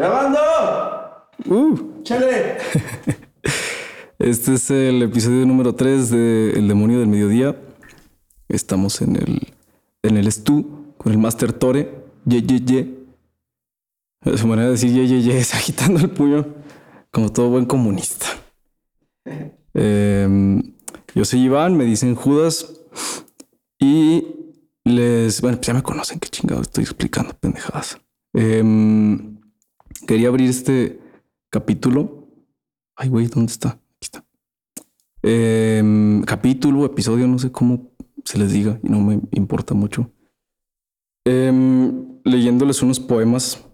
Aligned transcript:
¡Grabando! 0.00 0.38
Uh. 1.44 2.02
¡Chale! 2.04 2.56
Este 4.18 4.54
es 4.54 4.70
el 4.70 5.02
episodio 5.02 5.44
número 5.44 5.74
3 5.74 6.08
de 6.08 6.52
El 6.56 6.68
demonio 6.68 7.00
del 7.00 7.08
mediodía. 7.08 7.54
Estamos 8.48 9.02
en 9.02 9.16
el 9.16 9.52
en 10.02 10.16
el 10.16 10.32
Stu 10.32 10.94
con 10.96 11.12
el 11.12 11.18
Master 11.18 11.52
Tore. 11.52 12.02
Ye, 12.24 12.40
ye, 12.40 12.60
ye. 12.60 12.98
Su 14.38 14.46
manera 14.46 14.68
de 14.68 14.72
decir 14.72 14.90
ye, 14.90 15.06
ye, 15.06 15.20
ye 15.20 15.38
es 15.38 15.54
agitando 15.60 16.00
el 16.00 16.08
puño 16.08 16.46
como 17.10 17.30
todo 17.30 17.50
buen 17.50 17.66
comunista. 17.66 18.26
Em, 19.74 20.62
yo 21.14 21.26
soy 21.26 21.40
Iván, 21.40 21.76
me 21.76 21.84
dicen 21.84 22.14
Judas 22.14 22.72
y 23.78 24.26
les, 24.82 25.42
bueno, 25.42 25.58
pues 25.58 25.66
ya 25.66 25.74
me 25.74 25.82
conocen, 25.82 26.18
qué 26.18 26.30
chingado 26.30 26.62
estoy 26.62 26.84
explicando 26.84 27.34
pendejadas. 27.34 28.00
Em, 28.32 29.39
quería 30.06 30.28
abrir 30.28 30.50
este 30.50 31.00
capítulo. 31.50 32.28
Ay, 32.96 33.08
güey, 33.08 33.26
¿dónde 33.26 33.52
está? 33.52 33.70
Aquí 33.70 34.02
está. 34.02 34.24
Em, 35.22 36.22
capítulo, 36.22 36.84
episodio, 36.86 37.26
no 37.26 37.38
sé 37.38 37.52
cómo 37.52 37.92
se 38.24 38.38
les 38.38 38.52
diga 38.52 38.78
y 38.82 38.88
no 38.88 39.00
me 39.00 39.20
importa 39.32 39.74
mucho. 39.74 40.10
Em, 41.24 42.20
leyéndoles 42.24 42.82
unos 42.82 43.00
poemas 43.00 43.64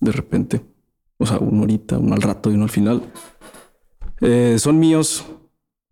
de 0.00 0.12
repente, 0.12 0.64
o 1.18 1.26
sea, 1.26 1.38
uno 1.38 1.60
ahorita, 1.60 1.98
uno 1.98 2.14
al 2.14 2.22
rato 2.22 2.50
y 2.50 2.54
uno 2.54 2.64
al 2.64 2.70
final. 2.70 3.12
Eh, 4.20 4.56
son 4.58 4.78
míos. 4.78 5.24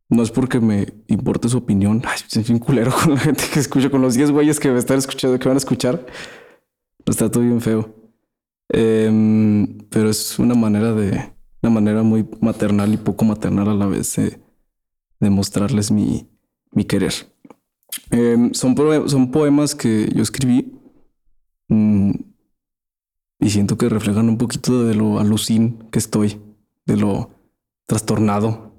No 0.09 0.23
es 0.23 0.31
porque 0.31 0.61
me 0.61 0.87
importe 1.09 1.49
su 1.49 1.59
opinión. 1.59 2.03
Ay, 2.05 2.19
soy 2.29 2.45
un 2.51 2.61
culero 2.61 2.93
con 3.05 3.15
la 3.15 3.21
gente 3.21 3.45
que 3.53 3.59
escucha, 3.59 3.91
con 3.91 4.03
los 4.03 4.15
10 4.15 4.31
güeyes 4.31 4.61
que 4.61 4.71
me 4.71 4.79
están 4.79 4.99
escuchando, 4.99 5.39
que 5.39 5.49
van 5.49 5.57
a 5.57 5.59
escuchar. 5.59 6.07
Está 7.05 7.31
todo 7.31 7.43
bien 7.43 7.61
feo. 7.61 7.96
Em, 8.69 9.79
pero 9.91 10.11
es 10.11 10.39
una 10.39 10.55
manera 10.55 10.93
de, 10.93 11.33
una 11.63 11.71
manera 11.71 12.03
muy 12.03 12.29
maternal 12.41 12.93
y 12.93 12.97
poco 12.97 13.25
maternal 13.25 13.69
a 13.69 13.75
la 13.75 13.87
vez 13.87 14.17
de, 14.17 15.31
mostrarles 15.31 15.91
mi, 15.91 16.29
mi 16.73 16.85
querer. 16.85 17.13
Em, 18.11 18.53
son, 18.55 18.77
son 19.09 19.31
poemas 19.31 19.75
que 19.75 20.09
yo 20.15 20.23
escribí 20.23 20.73
mm, 21.69 22.13
y 23.41 23.51
siento 23.51 23.77
que 23.77 23.89
reflejan 23.89 24.29
un 24.29 24.39
poquito 24.39 24.85
de 24.85 24.95
lo 24.95 25.19
alucin 25.19 25.79
que 25.91 25.99
estoy, 25.99 26.41
de 26.87 26.97
lo 26.97 27.31
trastornado. 27.87 28.73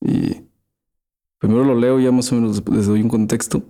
Y 0.00 0.48
primero 1.38 1.64
lo 1.64 1.74
leo, 1.74 2.00
ya 2.00 2.12
más 2.12 2.30
o 2.32 2.36
menos 2.36 2.62
les 2.70 2.86
doy 2.86 3.02
un 3.02 3.08
contexto 3.08 3.62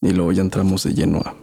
y 0.00 0.12
luego 0.12 0.32
ya 0.32 0.42
entramos 0.42 0.84
de 0.84 0.94
lleno 0.94 1.18
a, 1.18 1.34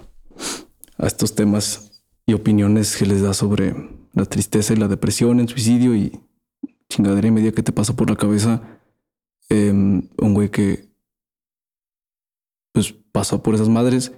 a 0.97 1.08
estos 1.08 1.36
temas 1.36 1.94
y 2.25 2.33
opiniones 2.33 2.97
que 2.97 3.05
les 3.05 3.21
da 3.21 3.33
sobre 3.33 3.75
la 4.13 4.25
tristeza 4.25 4.73
y 4.73 4.77
la 4.77 4.87
depresión, 4.87 5.39
el 5.39 5.49
suicidio 5.49 5.95
y 5.95 6.19
chingadera 6.89 7.27
y 7.27 7.31
media 7.31 7.51
que 7.51 7.63
te 7.63 7.71
pasa 7.71 7.95
por 7.95 8.09
la 8.09 8.15
cabeza 8.15 8.61
em, 9.49 10.07
un 10.17 10.33
güey 10.33 10.49
que 10.49 10.89
pues 12.71 12.93
pasó 13.11 13.41
por 13.41 13.55
esas 13.55 13.69
madres 13.69 14.11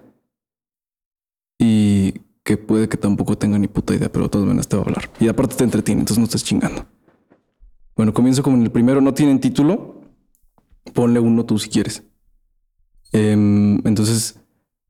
y 1.59 2.13
que 2.43 2.57
puede 2.57 2.87
que 2.87 2.97
tampoco 2.97 3.37
tenga 3.37 3.59
ni 3.59 3.67
puta 3.67 3.93
idea, 3.93 4.11
pero 4.11 4.25
de 4.25 4.29
todas 4.29 4.47
maneras 4.47 4.67
te 4.67 4.77
va 4.77 4.83
a 4.83 4.85
hablar. 4.85 5.11
Y 5.19 5.27
aparte 5.27 5.55
te 5.55 5.63
entretiene, 5.63 6.01
entonces 6.01 6.19
no 6.19 6.25
estés 6.25 6.43
chingando. 6.43 6.85
Bueno, 7.97 8.13
comienzo 8.13 8.43
con 8.43 8.61
el 8.61 8.71
primero. 8.71 9.01
No 9.01 9.13
tienen 9.13 9.39
título. 9.39 10.01
Ponle 10.93 11.19
uno 11.19 11.45
tú 11.45 11.57
si 11.57 11.67
quieres. 11.67 12.03
Em, 13.11 13.85
entonces, 13.85 14.39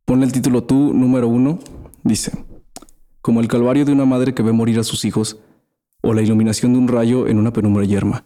ponle 0.05 0.25
el 0.25 0.31
título 0.33 0.65
tú, 0.65 0.93
número 0.93 1.27
uno. 1.27 1.57
Dice, 2.03 2.31
como 3.28 3.42
el 3.42 3.50
calvario 3.50 3.83
de 3.83 3.92
una 3.92 4.06
madre 4.06 4.33
que 4.33 4.42
ve 4.42 4.53
morir 4.53 4.80
a 4.80 4.86
sus 4.86 5.03
hijos, 5.03 5.38
o 6.02 6.14
la 6.14 6.22
iluminación 6.22 6.72
de 6.72 6.80
un 6.80 6.88
rayo 6.88 7.28
en 7.28 7.39
una 7.39 7.52
penumbra 7.52 7.84
yerma. 7.84 8.25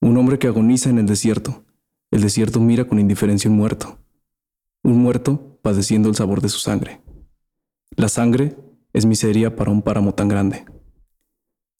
Un 0.00 0.16
hombre 0.16 0.40
que 0.40 0.48
agoniza 0.48 0.90
en 0.90 0.98
el 0.98 1.06
desierto. 1.06 1.62
El 2.10 2.22
desierto 2.22 2.58
mira 2.58 2.84
con 2.88 2.98
indiferencia 2.98 3.48
un 3.48 3.56
muerto. 3.56 3.96
Un 4.82 4.98
muerto 4.98 5.60
padeciendo 5.62 6.08
el 6.08 6.16
sabor 6.16 6.40
de 6.40 6.48
su 6.48 6.58
sangre. 6.58 7.00
La 7.90 8.08
sangre 8.08 8.56
es 8.92 9.06
miseria 9.06 9.54
para 9.54 9.70
un 9.70 9.82
páramo 9.82 10.12
tan 10.12 10.26
grande. 10.26 10.64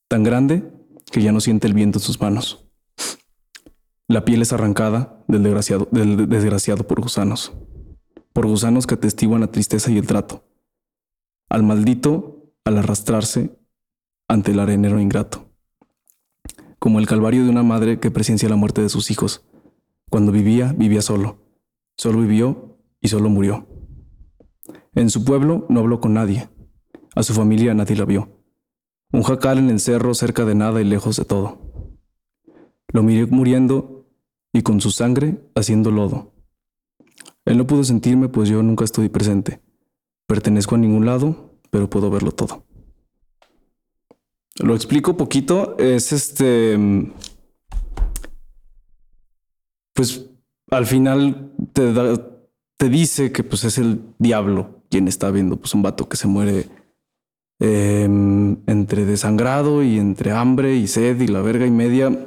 Tan 0.06 0.22
grande 0.22 0.62
que 1.10 1.20
ya 1.20 1.32
no 1.32 1.40
siente 1.40 1.66
el 1.66 1.74
viento 1.74 1.98
en 1.98 2.04
sus 2.04 2.20
manos. 2.20 2.68
La 4.06 4.24
piel 4.24 4.42
es 4.42 4.52
arrancada 4.52 5.24
del 5.26 5.42
desgraciado, 5.42 5.88
del 5.90 6.28
desgraciado 6.28 6.86
por 6.86 7.00
gusanos. 7.00 7.52
Por 8.32 8.46
gusanos 8.46 8.86
que 8.86 8.94
atestiguan 8.94 9.40
la 9.40 9.50
tristeza 9.50 9.90
y 9.90 9.98
el 9.98 10.06
trato. 10.06 10.44
Al 11.48 11.62
maldito 11.62 12.37
al 12.68 12.76
arrastrarse 12.76 13.58
ante 14.28 14.50
el 14.52 14.60
arenero 14.60 15.00
ingrato. 15.00 15.50
Como 16.78 16.98
el 16.98 17.06
calvario 17.06 17.42
de 17.42 17.50
una 17.50 17.62
madre 17.62 17.98
que 17.98 18.10
presencia 18.10 18.48
la 18.48 18.56
muerte 18.56 18.82
de 18.82 18.90
sus 18.90 19.10
hijos. 19.10 19.42
Cuando 20.10 20.32
vivía, 20.32 20.74
vivía 20.76 21.00
solo. 21.00 21.38
Solo 21.96 22.20
vivió 22.20 22.78
y 23.00 23.08
solo 23.08 23.30
murió. 23.30 23.66
En 24.94 25.08
su 25.08 25.24
pueblo 25.24 25.64
no 25.70 25.80
habló 25.80 26.00
con 26.00 26.12
nadie. 26.12 26.50
A 27.14 27.22
su 27.22 27.32
familia 27.32 27.72
nadie 27.72 27.96
la 27.96 28.04
vio. 28.04 28.44
Un 29.12 29.22
jacal 29.22 29.58
en 29.58 29.70
el 29.70 29.80
cerro 29.80 30.12
cerca 30.12 30.44
de 30.44 30.54
nada 30.54 30.80
y 30.82 30.84
lejos 30.84 31.16
de 31.16 31.24
todo. 31.24 31.58
Lo 32.92 33.02
miré 33.02 33.26
muriendo 33.26 34.06
y 34.52 34.60
con 34.60 34.82
su 34.82 34.90
sangre 34.90 35.40
haciendo 35.54 35.90
lodo. 35.90 36.34
Él 37.46 37.56
no 37.56 37.66
pudo 37.66 37.82
sentirme 37.82 38.28
pues 38.28 38.50
yo 38.50 38.62
nunca 38.62 38.84
estoy 38.84 39.08
presente. 39.08 39.62
Pertenezco 40.26 40.74
a 40.74 40.78
ningún 40.78 41.06
lado, 41.06 41.47
pero 41.70 41.88
puedo 41.90 42.10
verlo 42.10 42.32
todo. 42.32 42.64
Lo 44.56 44.74
explico 44.74 45.16
poquito. 45.16 45.76
Es 45.78 46.12
este. 46.12 46.76
mm, 46.76 47.12
Pues 49.94 50.26
al 50.70 50.86
final 50.86 51.52
te, 51.72 51.92
da- 51.92 52.20
te 52.76 52.88
dice 52.88 53.32
que 53.32 53.42
pues 53.42 53.64
es 53.64 53.78
el 53.78 54.00
diablo 54.18 54.82
quien 54.90 55.08
está 55.08 55.30
viendo 55.30 55.56
pues 55.56 55.74
un 55.74 55.82
vato 55.82 56.08
que 56.08 56.16
se 56.16 56.28
muere 56.28 56.66
em, 57.60 58.56
entre 58.66 59.04
desangrado 59.04 59.82
y 59.82 59.98
entre 59.98 60.30
hambre 60.32 60.76
y 60.76 60.86
sed 60.86 61.20
y 61.20 61.26
la 61.26 61.40
verga 61.42 61.66
y 61.66 61.70
media 61.70 62.26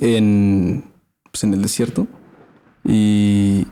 en, 0.00 0.84
pues, 1.30 1.44
en 1.44 1.54
el 1.54 1.62
desierto. 1.62 2.06
Y, 2.84 3.66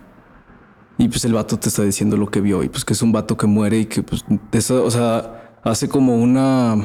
y 0.98 1.08
pues 1.08 1.24
el 1.24 1.32
vato 1.32 1.58
te 1.58 1.68
está 1.68 1.84
diciendo 1.84 2.16
lo 2.16 2.28
que 2.28 2.40
vio 2.40 2.64
y 2.64 2.68
pues 2.68 2.84
que 2.84 2.92
es 2.92 3.02
un 3.02 3.12
vato 3.12 3.36
que 3.36 3.46
muere 3.46 3.78
y 3.78 3.86
que 3.86 4.02
pues, 4.02 4.24
o 4.70 4.90
sea, 4.90 5.60
hace 5.62 5.88
como 5.88 6.16
una, 6.16 6.76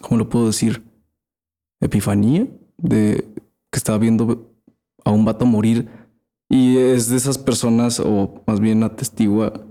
¿cómo 0.00 0.18
lo 0.18 0.28
puedo 0.28 0.46
decir? 0.46 0.84
Epifanía 1.80 2.46
de 2.78 3.28
que 3.70 3.76
estaba 3.76 3.98
viendo 3.98 4.54
a 5.04 5.10
un 5.10 5.24
vato 5.24 5.46
morir 5.46 5.88
y 6.48 6.76
es 6.78 7.08
de 7.08 7.16
esas 7.16 7.38
personas 7.38 8.00
o 8.00 8.42
más 8.46 8.60
bien 8.60 8.84
atestigua 8.84 9.66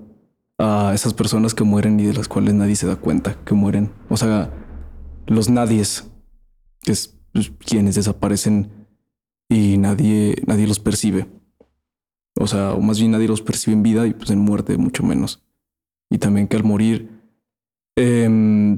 a 0.57 0.91
esas 0.93 1.13
personas 1.13 1.53
que 1.53 1.63
mueren 1.63 1.99
y 2.01 2.05
de 2.05 2.13
las 2.13 2.27
cuales 2.27 2.53
nadie 2.53 2.75
se 2.75 2.87
da 2.87 2.97
cuenta 2.97 3.37
que 3.45 3.53
mueren. 3.53 3.93
O 4.09 4.17
sea, 4.17 4.51
los 5.25 5.49
nadies, 5.49 6.11
que 6.81 6.91
es 6.91 7.17
pues, 7.31 7.51
quienes 7.59 7.95
desaparecen 7.95 8.87
y 9.47 9.77
nadie, 9.77 10.35
nadie 10.47 10.67
los 10.67 10.79
percibe. 10.79 11.38
O 12.35 12.47
sea, 12.47 12.73
o 12.73 12.81
más 12.81 12.99
bien 12.99 13.11
nadie 13.11 13.27
los 13.27 13.41
percibe 13.41 13.75
en 13.75 13.83
vida 13.83 14.07
y 14.07 14.13
pues 14.13 14.29
en 14.29 14.39
muerte 14.39 14.77
mucho 14.77 15.03
menos. 15.03 15.43
Y 16.09 16.17
también 16.17 16.47
que 16.47 16.57
al 16.57 16.63
morir, 16.63 17.09
em, 17.95 18.77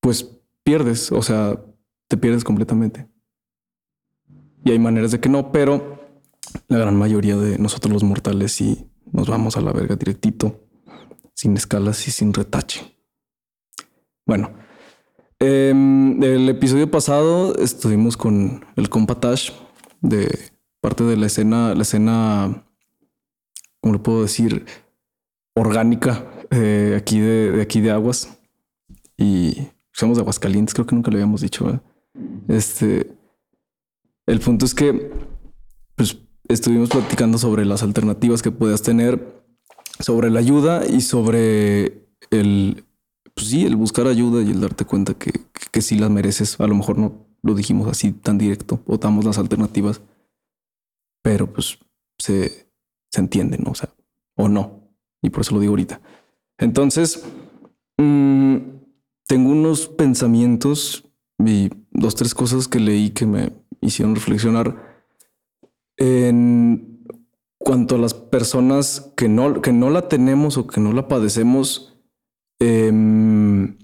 pues 0.00 0.30
pierdes, 0.62 1.12
o 1.12 1.22
sea, 1.22 1.60
te 2.08 2.16
pierdes 2.16 2.44
completamente. 2.44 3.08
Y 4.64 4.70
hay 4.70 4.78
maneras 4.78 5.10
de 5.10 5.20
que 5.20 5.28
no, 5.28 5.50
pero 5.52 6.00
la 6.68 6.78
gran 6.78 6.96
mayoría 6.96 7.36
de 7.36 7.58
nosotros 7.58 7.92
los 7.92 8.04
mortales 8.04 8.52
sí 8.52 8.88
nos 9.10 9.28
vamos 9.28 9.56
a 9.56 9.60
la 9.60 9.72
verga 9.72 9.96
directito, 9.96 10.60
sin 11.34 11.56
escalas 11.56 12.06
y 12.08 12.10
sin 12.10 12.32
retache. 12.32 12.96
Bueno, 14.24 14.52
em, 15.38 16.22
el 16.22 16.48
episodio 16.48 16.90
pasado 16.90 17.56
estuvimos 17.56 18.16
con 18.16 18.64
el 18.76 18.88
compa 18.88 19.18
de 20.00 20.52
parte 20.82 21.04
de 21.04 21.16
la 21.16 21.26
escena, 21.26 21.74
la 21.74 21.82
escena, 21.82 22.64
¿cómo 23.80 23.94
lo 23.94 24.02
puedo 24.02 24.22
decir? 24.22 24.66
Orgánica 25.54 26.26
eh, 26.50 26.96
aquí 26.98 27.20
de, 27.20 27.52
de 27.52 27.62
aquí 27.62 27.80
de 27.80 27.92
Aguas. 27.92 28.36
Y 29.16 29.68
somos 29.92 30.16
de 30.16 30.22
Aguascalientes, 30.22 30.74
creo 30.74 30.86
que 30.86 30.96
nunca 30.96 31.10
le 31.10 31.18
habíamos 31.18 31.40
dicho. 31.40 31.64
¿verdad? 31.64 31.82
Este, 32.48 33.16
el 34.26 34.40
punto 34.40 34.66
es 34.66 34.74
que 34.74 35.12
pues, 35.94 36.18
estuvimos 36.48 36.88
platicando 36.88 37.38
sobre 37.38 37.64
las 37.64 37.84
alternativas 37.84 38.42
que 38.42 38.50
puedas 38.50 38.82
tener, 38.82 39.44
sobre 40.00 40.30
la 40.30 40.40
ayuda 40.40 40.84
y 40.84 41.00
sobre 41.00 42.08
el, 42.32 42.84
pues 43.34 43.46
sí, 43.46 43.64
el 43.64 43.76
buscar 43.76 44.08
ayuda 44.08 44.42
y 44.42 44.50
el 44.50 44.60
darte 44.60 44.84
cuenta 44.84 45.14
que, 45.14 45.30
que, 45.30 45.70
que 45.70 45.80
sí 45.80 45.96
las 45.96 46.10
mereces. 46.10 46.58
A 46.60 46.66
lo 46.66 46.74
mejor 46.74 46.98
no 46.98 47.24
lo 47.40 47.54
dijimos 47.54 47.86
así 47.88 48.10
tan 48.10 48.36
directo 48.36 48.82
o 48.86 48.98
damos 48.98 49.24
las 49.24 49.38
alternativas, 49.38 50.00
pero 51.22 51.52
pues 51.52 51.78
se, 52.18 52.68
se 53.10 53.20
entiende, 53.20 53.58
¿no? 53.58 53.70
O 53.70 53.74
sea, 53.74 53.90
o 54.36 54.48
no. 54.48 54.90
Y 55.22 55.30
por 55.30 55.42
eso 55.42 55.54
lo 55.54 55.60
digo 55.60 55.72
ahorita. 55.72 56.00
Entonces, 56.58 57.24
mm, 57.96 58.56
tengo 59.26 59.50
unos 59.50 59.88
pensamientos 59.88 61.08
y 61.38 61.70
dos, 61.90 62.14
tres 62.14 62.34
cosas 62.34 62.68
que 62.68 62.80
leí 62.80 63.10
que 63.10 63.26
me 63.26 63.52
hicieron 63.80 64.14
reflexionar 64.14 65.04
en 65.96 67.04
cuanto 67.58 67.94
a 67.94 67.98
las 67.98 68.14
personas 68.14 69.12
que 69.16 69.28
no, 69.28 69.60
que 69.60 69.72
no 69.72 69.90
la 69.90 70.08
tenemos 70.08 70.56
o 70.56 70.66
que 70.66 70.80
no 70.80 70.92
la 70.92 71.08
padecemos, 71.08 72.00
em, 72.58 73.78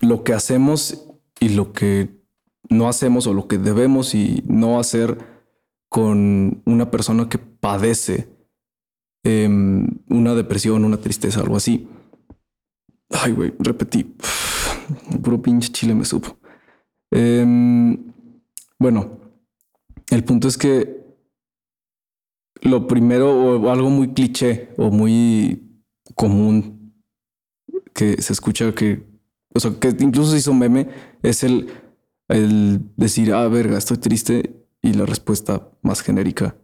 lo 0.00 0.24
que 0.24 0.34
hacemos 0.34 1.04
y 1.40 1.50
lo 1.50 1.72
que 1.72 2.22
no 2.68 2.88
hacemos 2.88 3.26
o 3.26 3.34
lo 3.34 3.48
que 3.48 3.58
debemos 3.58 4.14
y 4.14 4.42
no 4.46 4.78
hacer 4.78 5.31
con 5.92 6.62
una 6.64 6.90
persona 6.90 7.28
que 7.28 7.36
padece 7.36 8.26
em, 9.22 9.86
una 10.08 10.34
depresión, 10.34 10.86
una 10.86 10.96
tristeza, 10.96 11.40
algo 11.40 11.54
así. 11.54 11.86
Ay, 13.10 13.32
güey, 13.32 13.52
repetí. 13.58 14.04
puro 15.22 15.42
pinche 15.42 15.70
chile 15.70 15.94
me 15.94 16.06
supo. 16.06 16.38
Em, 17.10 18.10
bueno, 18.78 19.20
el 20.08 20.24
punto 20.24 20.48
es 20.48 20.56
que 20.56 21.04
lo 22.62 22.86
primero 22.86 23.60
o 23.60 23.70
algo 23.70 23.90
muy 23.90 24.14
cliché 24.14 24.70
o 24.78 24.90
muy 24.90 25.84
común 26.14 26.94
que 27.92 28.22
se 28.22 28.32
escucha 28.32 28.74
que, 28.74 29.04
o 29.54 29.60
sea, 29.60 29.78
que 29.78 29.94
incluso 30.00 30.30
se 30.30 30.38
hizo 30.38 30.54
meme 30.54 30.88
es 31.22 31.44
el, 31.44 31.68
el 32.28 32.80
decir, 32.96 33.34
ah, 33.34 33.46
verga, 33.48 33.76
estoy 33.76 33.98
triste 33.98 34.61
y 34.82 34.92
la 34.94 35.06
respuesta 35.06 35.68
más 35.80 36.02
genérica 36.02 36.56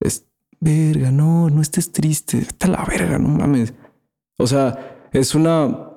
es, 0.00 0.24
verga, 0.60 1.10
no, 1.10 1.50
no 1.50 1.60
estés 1.60 1.92
triste, 1.92 2.38
está 2.38 2.68
la 2.68 2.84
verga, 2.84 3.18
no 3.18 3.28
mames. 3.28 3.74
O 4.38 4.46
sea, 4.46 5.08
es 5.12 5.34
una, 5.34 5.90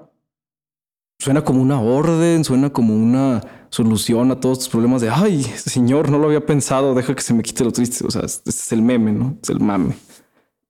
suena 1.20 1.44
como 1.44 1.62
una 1.62 1.80
orden, 1.80 2.44
suena 2.44 2.72
como 2.72 2.96
una 2.96 3.68
solución 3.70 4.32
a 4.32 4.40
todos 4.40 4.60
tus 4.60 4.70
problemas 4.70 5.02
de, 5.02 5.10
ay, 5.10 5.44
señor, 5.44 6.10
no 6.10 6.18
lo 6.18 6.26
había 6.26 6.46
pensado, 6.46 6.96
deja 6.96 7.16
que 7.16 7.22
se 7.22 7.34
me 7.34 7.44
quite 7.44 7.64
lo 7.64 7.72
triste. 7.72 8.06
O 8.06 8.12
sea, 8.12 8.24
este 8.24 8.50
es 8.50 8.72
el 8.72 8.82
meme, 8.82 9.12
¿no? 9.12 9.38
Es 9.42 9.50
el 9.50 9.60
mame. 9.60 9.96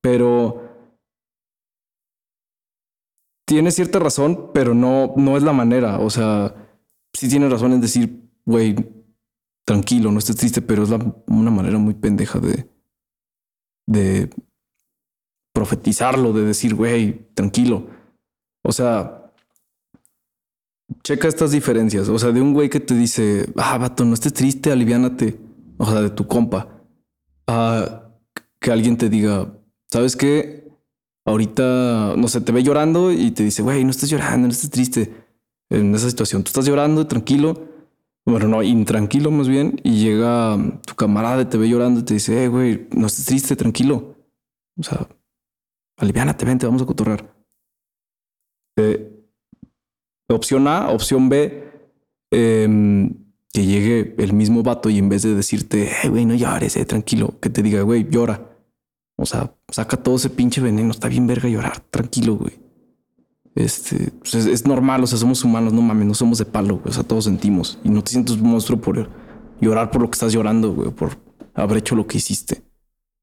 Pero 0.01 0.69
tiene 3.45 3.71
cierta 3.71 3.99
razón, 3.99 4.51
pero 4.53 4.73
no, 4.73 5.13
no 5.15 5.37
es 5.37 5.44
la 5.44 5.53
manera. 5.53 5.99
O 5.99 6.09
sea, 6.09 6.53
sí 7.13 7.29
tiene 7.29 7.49
razón 7.49 7.73
en 7.73 7.81
decir, 7.81 8.29
güey, 8.45 8.75
tranquilo, 9.65 10.11
no 10.11 10.19
estés 10.19 10.35
triste, 10.35 10.61
pero 10.61 10.83
es 10.83 10.89
una 11.27 11.51
manera 11.51 11.77
muy 11.77 11.93
pendeja 11.93 12.39
de, 12.39 12.69
de 13.87 14.29
profetizarlo, 15.53 16.33
de 16.33 16.43
decir, 16.43 16.75
güey, 16.75 17.27
tranquilo. 17.33 17.87
O 18.63 18.71
sea, 18.71 19.33
checa 21.03 21.27
estas 21.27 21.51
diferencias. 21.51 22.09
O 22.09 22.19
sea, 22.19 22.31
de 22.31 22.41
un 22.41 22.53
güey 22.53 22.69
que 22.69 22.79
te 22.79 22.95
dice, 22.95 23.51
ah, 23.57 23.77
vato, 23.77 24.05
no 24.05 24.13
estés 24.13 24.33
triste, 24.33 24.71
aliviánate. 24.71 25.39
O 25.77 25.85
sea, 25.85 26.01
de 26.01 26.09
tu 26.09 26.27
compa. 26.27 26.83
A 27.47 28.09
que 28.59 28.71
alguien 28.71 28.97
te 28.97 29.09
diga, 29.09 29.51
¿sabes 29.89 30.15
qué? 30.15 30.69
Ahorita, 31.25 32.15
no 32.17 32.27
sé, 32.27 32.41
te 32.41 32.51
ve 32.51 32.63
llorando 32.63 33.11
y 33.11 33.31
te 33.31 33.43
dice, 33.43 33.61
güey, 33.61 33.83
no 33.83 33.91
estés 33.91 34.09
llorando, 34.09 34.47
no 34.47 34.53
estés 34.53 34.69
triste 34.69 35.13
en 35.69 35.93
esa 35.95 36.09
situación. 36.09 36.43
Tú 36.43 36.49
estás 36.49 36.65
llorando, 36.65 37.07
tranquilo. 37.07 37.70
Bueno, 38.25 38.47
no, 38.47 38.63
intranquilo 38.63 39.31
más 39.31 39.47
bien. 39.47 39.79
Y 39.83 40.03
llega 40.03 40.57
tu 40.85 40.95
camarada 40.95 41.50
te 41.50 41.57
ve 41.57 41.69
llorando 41.69 42.01
y 42.01 42.03
te 42.03 42.13
dice, 42.15 42.44
eh, 42.44 42.47
güey, 42.47 42.88
no 42.91 43.07
estés 43.07 43.25
triste, 43.25 43.56
tranquilo. 43.56 44.15
O 44.77 44.83
sea, 44.83 45.07
aliviánate, 45.97 46.45
vente, 46.45 46.65
vamos 46.65 46.81
a 46.81 46.85
cotorrar. 46.85 47.35
Eh, 48.77 49.12
Opción 50.33 50.68
A, 50.68 50.89
opción 50.89 51.29
B, 51.29 51.69
em, 52.31 53.13
que 53.53 53.65
llegue 53.65 54.15
el 54.18 54.33
mismo 54.33 54.63
vato 54.63 54.89
y 54.89 54.97
en 54.97 55.09
vez 55.09 55.23
de 55.23 55.35
decirte, 55.35 55.89
güey, 56.09 56.25
no 56.25 56.35
llores, 56.35 56.77
eh, 56.77 56.85
tranquilo, 56.85 57.39
que 57.41 57.50
te 57.50 57.62
diga, 57.62 57.81
güey, 57.81 58.07
llora. 58.09 58.57
O 59.18 59.25
sea, 59.25 59.53
saca 59.69 59.97
todo 59.97 60.15
ese 60.15 60.29
pinche 60.29 60.62
veneno, 60.62 60.91
está 60.91 61.07
bien 61.09 61.27
verga 61.27 61.50
llorar, 61.50 61.81
tranquilo, 61.89 62.35
güey. 62.35 62.60
Este, 63.56 64.12
pues, 64.19 64.33
es, 64.33 64.65
normal, 64.65 65.03
o 65.03 65.07
sea, 65.07 65.18
somos 65.18 65.44
humanos, 65.44 65.74
no 65.74 65.81
mames, 65.81 66.07
no 66.07 66.13
somos 66.13 66.38
de 66.38 66.45
palo, 66.45 66.81
o 66.86 66.92
sea, 66.92 67.03
todos 67.03 67.25
sentimos. 67.25 67.80
Y 67.83 67.89
no 67.89 68.03
te 68.03 68.12
sientes 68.12 68.38
un 68.38 68.50
monstruo 68.50 68.80
por 68.80 69.09
llorar 69.59 69.92
por 69.92 70.01
lo 70.01 70.09
que 70.09 70.15
estás 70.15 70.33
llorando, 70.33 70.74
güey, 70.74 70.92
por 70.92 71.18
haber 71.53 71.77
hecho 71.77 71.95
lo 71.95 72.07
que 72.07 72.18
hiciste. 72.18 72.63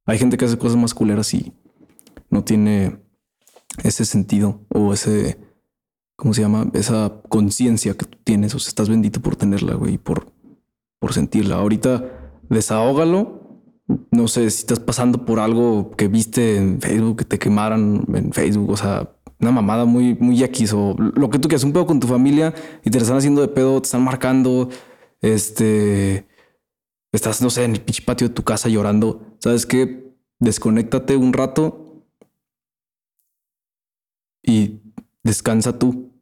Hay 0.06 0.18
gente 0.18 0.36
que 0.36 0.44
hace 0.44 0.58
cosas 0.58 0.76
más 0.76 0.94
culeras 0.94 1.32
y 1.34 1.52
no 2.30 2.44
tiene 2.44 3.00
ese 3.82 4.04
sentido 4.04 4.66
o 4.70 4.92
ese 4.92 5.38
¿cómo 6.18 6.34
se 6.34 6.42
llama? 6.42 6.68
Esa 6.74 7.22
conciencia 7.28 7.94
que 7.94 8.04
tú 8.04 8.18
tienes, 8.24 8.52
o 8.54 8.58
sea, 8.58 8.68
estás 8.68 8.88
bendito 8.88 9.20
por 9.20 9.36
tenerla, 9.36 9.74
güey, 9.74 9.98
por, 9.98 10.32
por 10.98 11.14
sentirla. 11.14 11.56
Ahorita 11.56 12.04
desahógalo. 12.50 13.38
No 14.10 14.28
sé 14.28 14.50
si 14.50 14.58
estás 14.58 14.80
pasando 14.80 15.24
por 15.24 15.38
algo 15.40 15.92
que 15.92 16.08
viste 16.08 16.56
en 16.58 16.80
Facebook, 16.80 17.18
que 17.18 17.24
te 17.24 17.38
quemaran 17.38 18.04
en 18.12 18.32
Facebook, 18.32 18.70
o 18.70 18.76
sea, 18.76 19.12
una 19.40 19.52
mamada 19.52 19.84
muy, 19.84 20.14
muy 20.14 20.42
X 20.42 20.72
o 20.72 20.96
lo 20.98 21.30
que 21.30 21.38
tú 21.38 21.48
quieras, 21.48 21.64
un 21.64 21.72
pedo 21.72 21.86
con 21.86 22.00
tu 22.00 22.06
familia 22.06 22.54
y 22.84 22.90
te 22.90 22.98
están 22.98 23.16
haciendo 23.16 23.40
de 23.40 23.48
pedo, 23.48 23.80
te 23.80 23.86
están 23.86 24.02
marcando, 24.02 24.68
este, 25.20 26.26
estás, 27.12 27.40
no 27.40 27.50
sé, 27.50 27.64
en 27.64 27.72
el 27.72 27.80
pinche 27.80 28.02
patio 28.02 28.28
de 28.28 28.34
tu 28.34 28.42
casa 28.42 28.68
llorando. 28.68 29.36
¿Sabes 29.38 29.66
qué? 29.66 30.12
Desconéctate 30.40 31.16
un 31.16 31.32
rato 31.32 32.04
y 34.42 34.80
descansa 35.22 35.78
tú. 35.78 36.12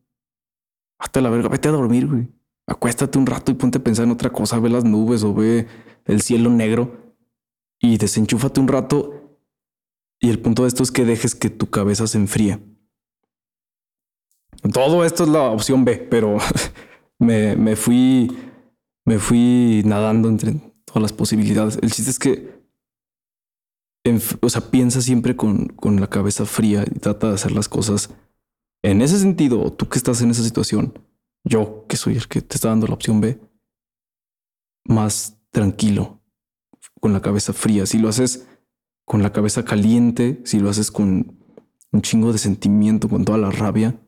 Hasta 0.98 1.20
la 1.20 1.30
verga, 1.30 1.48
vete 1.48 1.68
a 1.68 1.72
dormir, 1.72 2.06
güey. 2.06 2.28
Acuéstate 2.66 3.18
un 3.18 3.26
rato 3.26 3.52
y 3.52 3.54
ponte 3.54 3.78
a 3.78 3.84
pensar 3.84 4.04
en 4.04 4.10
otra 4.10 4.30
cosa, 4.30 4.58
ve 4.58 4.68
las 4.68 4.84
nubes 4.84 5.22
o 5.22 5.32
ve 5.32 5.66
el 6.04 6.20
cielo 6.20 6.50
negro 6.50 7.14
y 7.80 7.96
desenchúfate 7.96 8.60
un 8.60 8.68
rato. 8.68 9.38
Y 10.20 10.30
el 10.30 10.40
punto 10.40 10.62
de 10.62 10.68
esto 10.68 10.82
es 10.82 10.90
que 10.90 11.04
dejes 11.04 11.34
que 11.34 11.50
tu 11.50 11.70
cabeza 11.70 12.06
se 12.06 12.18
enfríe. 12.18 12.75
Todo 14.72 15.04
esto 15.04 15.24
es 15.24 15.28
la 15.28 15.42
opción 15.42 15.84
B, 15.84 15.96
pero 15.98 16.38
me, 17.18 17.56
me 17.56 17.76
fui, 17.76 18.36
me 19.04 19.18
fui 19.18 19.82
nadando 19.84 20.28
entre 20.28 20.54
todas 20.84 21.02
las 21.02 21.12
posibilidades. 21.12 21.78
El 21.82 21.90
chiste 21.92 22.10
es 22.10 22.18
que, 22.18 22.56
o 24.40 24.48
sea, 24.48 24.70
piensa 24.70 25.00
siempre 25.00 25.36
con, 25.36 25.66
con 25.68 26.00
la 26.00 26.08
cabeza 26.08 26.46
fría 26.46 26.84
y 26.86 26.98
trata 26.98 27.28
de 27.28 27.34
hacer 27.34 27.52
las 27.52 27.68
cosas 27.68 28.10
en 28.82 29.02
ese 29.02 29.18
sentido, 29.18 29.72
tú 29.72 29.88
que 29.88 29.98
estás 29.98 30.22
en 30.22 30.30
esa 30.30 30.44
situación, 30.44 30.96
yo 31.42 31.86
que 31.88 31.96
soy 31.96 32.14
el 32.14 32.28
que 32.28 32.40
te 32.40 32.54
está 32.54 32.68
dando 32.68 32.86
la 32.86 32.94
opción 32.94 33.20
B, 33.20 33.40
más 34.84 35.38
tranquilo, 35.50 36.20
con 37.00 37.12
la 37.12 37.20
cabeza 37.20 37.52
fría. 37.52 37.84
Si 37.86 37.98
lo 37.98 38.08
haces 38.08 38.46
con 39.04 39.22
la 39.24 39.32
cabeza 39.32 39.64
caliente, 39.64 40.40
si 40.44 40.60
lo 40.60 40.70
haces 40.70 40.92
con 40.92 41.36
un 41.90 42.02
chingo 42.02 42.32
de 42.32 42.38
sentimiento, 42.38 43.08
con 43.08 43.24
toda 43.24 43.38
la 43.38 43.50
rabia, 43.50 43.98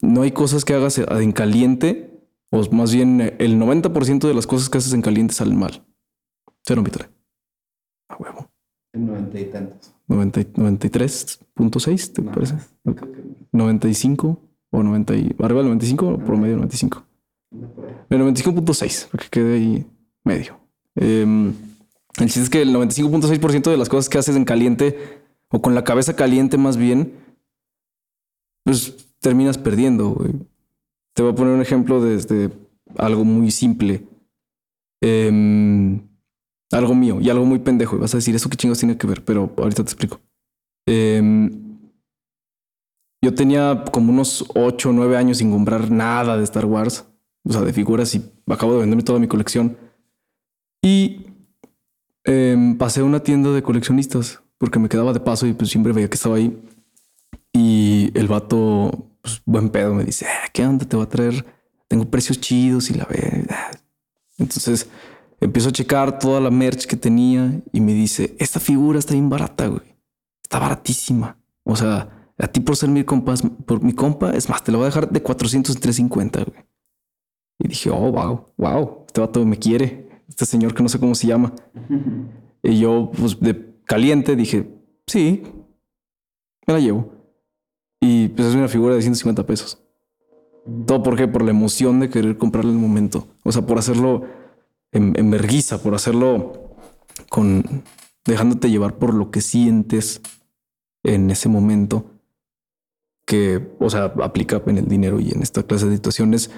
no 0.00 0.22
hay 0.22 0.32
cosas 0.32 0.64
que 0.64 0.74
hagas 0.74 0.98
en 0.98 1.32
caliente, 1.32 2.10
o 2.50 2.62
más 2.72 2.94
bien 2.94 3.20
el 3.38 3.58
90% 3.58 4.26
de 4.26 4.34
las 4.34 4.46
cosas 4.46 4.70
que 4.70 4.78
haces 4.78 4.92
en 4.92 5.02
caliente 5.02 5.34
salen 5.34 5.58
mal. 5.58 5.84
Cero 6.64 6.82
mi 6.82 6.90
A 8.08 8.16
huevo. 8.16 8.50
En 8.92 9.06
noventa 9.06 9.40
y 9.40 9.44
tantos. 9.46 9.94
93.6, 10.08 12.12
¿te 12.12 12.22
parece? 12.22 12.54
95 13.52 14.40
o 14.70 14.82
90 14.82 15.16
y 15.16 15.36
arriba 15.38 15.60
del 15.60 15.66
95 15.66 16.08
o 16.08 16.18
promedio 16.18 16.56
95. 16.56 17.04
El 18.10 18.20
95.6, 18.20 19.08
para 19.08 19.24
que 19.24 19.30
quede 19.30 19.54
ahí 19.54 19.86
medio. 20.24 20.58
Em, 20.94 21.52
el 22.18 22.26
chiste 22.26 22.40
es 22.40 22.50
que 22.50 22.62
el 22.62 22.74
95.6% 22.74 23.70
de 23.70 23.76
las 23.76 23.88
cosas 23.88 24.08
que 24.08 24.18
haces 24.18 24.36
en 24.36 24.44
caliente 24.44 25.22
o 25.50 25.60
con 25.60 25.74
la 25.74 25.84
cabeza 25.84 26.16
caliente 26.16 26.56
más 26.56 26.76
bien, 26.76 27.14
pues 28.64 29.07
terminas 29.20 29.58
perdiendo. 29.58 30.16
Te 31.14 31.22
voy 31.22 31.32
a 31.32 31.34
poner 31.34 31.54
un 31.54 31.60
ejemplo 31.60 32.02
desde 32.02 32.50
algo 32.96 33.24
muy 33.24 33.50
simple. 33.50 34.06
Em, 35.00 36.00
algo 36.72 36.94
mío 36.94 37.20
y 37.20 37.30
algo 37.30 37.44
muy 37.44 37.58
pendejo. 37.60 37.96
Y 37.96 38.00
vas 38.00 38.14
a 38.14 38.18
decir, 38.18 38.34
¿eso 38.34 38.48
qué 38.48 38.56
chingos 38.56 38.78
tiene 38.78 38.96
que 38.98 39.06
ver? 39.06 39.24
Pero 39.24 39.52
ahorita 39.56 39.84
te 39.84 39.90
explico. 39.90 40.20
Em, 40.86 41.50
yo 43.22 43.34
tenía 43.34 43.84
como 43.92 44.12
unos 44.12 44.44
8 44.54 44.90
o 44.90 44.92
9 44.92 45.16
años 45.16 45.38
sin 45.38 45.50
comprar 45.50 45.90
nada 45.90 46.36
de 46.36 46.44
Star 46.44 46.64
Wars, 46.64 47.06
o 47.44 47.52
sea, 47.52 47.62
de 47.62 47.72
figuras, 47.72 48.14
y 48.14 48.22
acabo 48.46 48.74
de 48.74 48.80
venderme 48.80 49.02
toda 49.02 49.18
mi 49.18 49.26
colección. 49.26 49.76
Y 50.82 51.26
em, 52.24 52.78
pasé 52.78 53.00
a 53.00 53.04
una 53.04 53.20
tienda 53.20 53.50
de 53.52 53.62
coleccionistas 53.62 54.42
porque 54.58 54.78
me 54.78 54.88
quedaba 54.88 55.12
de 55.12 55.20
paso 55.20 55.46
y 55.46 55.52
pues 55.52 55.70
siempre 55.70 55.92
veía 55.92 56.08
que 56.08 56.14
estaba 56.14 56.36
ahí. 56.36 56.62
Y 57.52 58.10
el 58.14 58.28
vato, 58.28 59.07
pues, 59.28 59.42
buen 59.44 59.70
pedo, 59.70 59.94
me 59.94 60.04
dice, 60.04 60.26
ah, 60.26 60.48
¿qué 60.52 60.66
onda? 60.66 60.84
Te 60.84 60.96
va 60.96 61.04
a 61.04 61.08
traer, 61.08 61.44
tengo 61.88 62.10
precios 62.10 62.40
chidos 62.40 62.90
y 62.90 62.94
la 62.94 63.04
ve. 63.04 63.46
Entonces 64.38 64.88
empiezo 65.40 65.68
a 65.68 65.72
checar 65.72 66.18
toda 66.18 66.40
la 66.40 66.50
merch 66.50 66.86
que 66.86 66.96
tenía 66.96 67.60
y 67.72 67.80
me 67.80 67.92
dice, 67.92 68.36
esta 68.38 68.60
figura 68.60 68.98
está 68.98 69.12
bien 69.12 69.28
barata, 69.28 69.66
güey. 69.66 69.96
Está 70.42 70.58
baratísima. 70.58 71.38
O 71.64 71.76
sea, 71.76 72.14
A 72.40 72.46
ti 72.46 72.60
por 72.60 72.76
ser 72.76 72.88
mi 72.88 73.02
compa, 73.02 73.34
por 73.66 73.82
mi 73.82 73.92
compa, 73.92 74.30
es 74.30 74.48
más, 74.48 74.62
te 74.62 74.70
lo 74.70 74.78
voy 74.78 74.84
a 74.84 74.90
dejar 74.90 75.10
de 75.10 75.20
400 75.20 75.74
en 75.74 75.80
350, 75.80 76.44
güey. 76.44 76.64
Y 77.58 77.66
dije, 77.66 77.90
oh, 77.90 78.12
wow, 78.12 78.46
wow, 78.56 79.04
este 79.06 79.20
vato 79.20 79.44
me 79.44 79.58
quiere. 79.58 80.22
Este 80.28 80.46
señor 80.46 80.72
que 80.72 80.82
no 80.84 80.88
sé 80.88 81.00
cómo 81.00 81.16
se 81.16 81.26
llama. 81.26 81.52
y 82.62 82.78
yo, 82.78 83.10
pues 83.18 83.40
de 83.40 83.74
caliente, 83.84 84.36
dije, 84.36 84.70
sí, 85.06 85.42
me 86.64 86.74
la 86.74 86.80
llevo. 86.80 87.17
Y 88.00 88.28
pues 88.28 88.48
es 88.48 88.54
una 88.54 88.68
figura 88.68 88.94
de 88.94 89.02
150 89.02 89.46
pesos. 89.46 89.78
Todo 90.86 91.02
por 91.02 91.16
qué? 91.16 91.26
Por 91.26 91.42
la 91.42 91.50
emoción 91.50 92.00
de 92.00 92.10
querer 92.10 92.36
comprarle 92.36 92.72
el 92.72 92.78
momento. 92.78 93.26
O 93.44 93.52
sea, 93.52 93.62
por 93.62 93.78
hacerlo 93.78 94.24
en, 94.92 95.14
en 95.16 95.30
por 95.82 95.94
hacerlo 95.94 96.76
con 97.28 97.82
dejándote 98.24 98.70
llevar 98.70 98.98
por 98.98 99.14
lo 99.14 99.30
que 99.30 99.40
sientes 99.40 100.20
en 101.02 101.30
ese 101.30 101.48
momento 101.48 102.18
que, 103.24 103.74
o 103.78 103.90
sea, 103.90 104.14
aplica 104.22 104.62
en 104.66 104.78
el 104.78 104.88
dinero 104.88 105.20
y 105.20 105.30
en 105.30 105.42
esta 105.42 105.62
clase 105.62 105.86
de 105.86 105.96
situaciones 105.96 106.50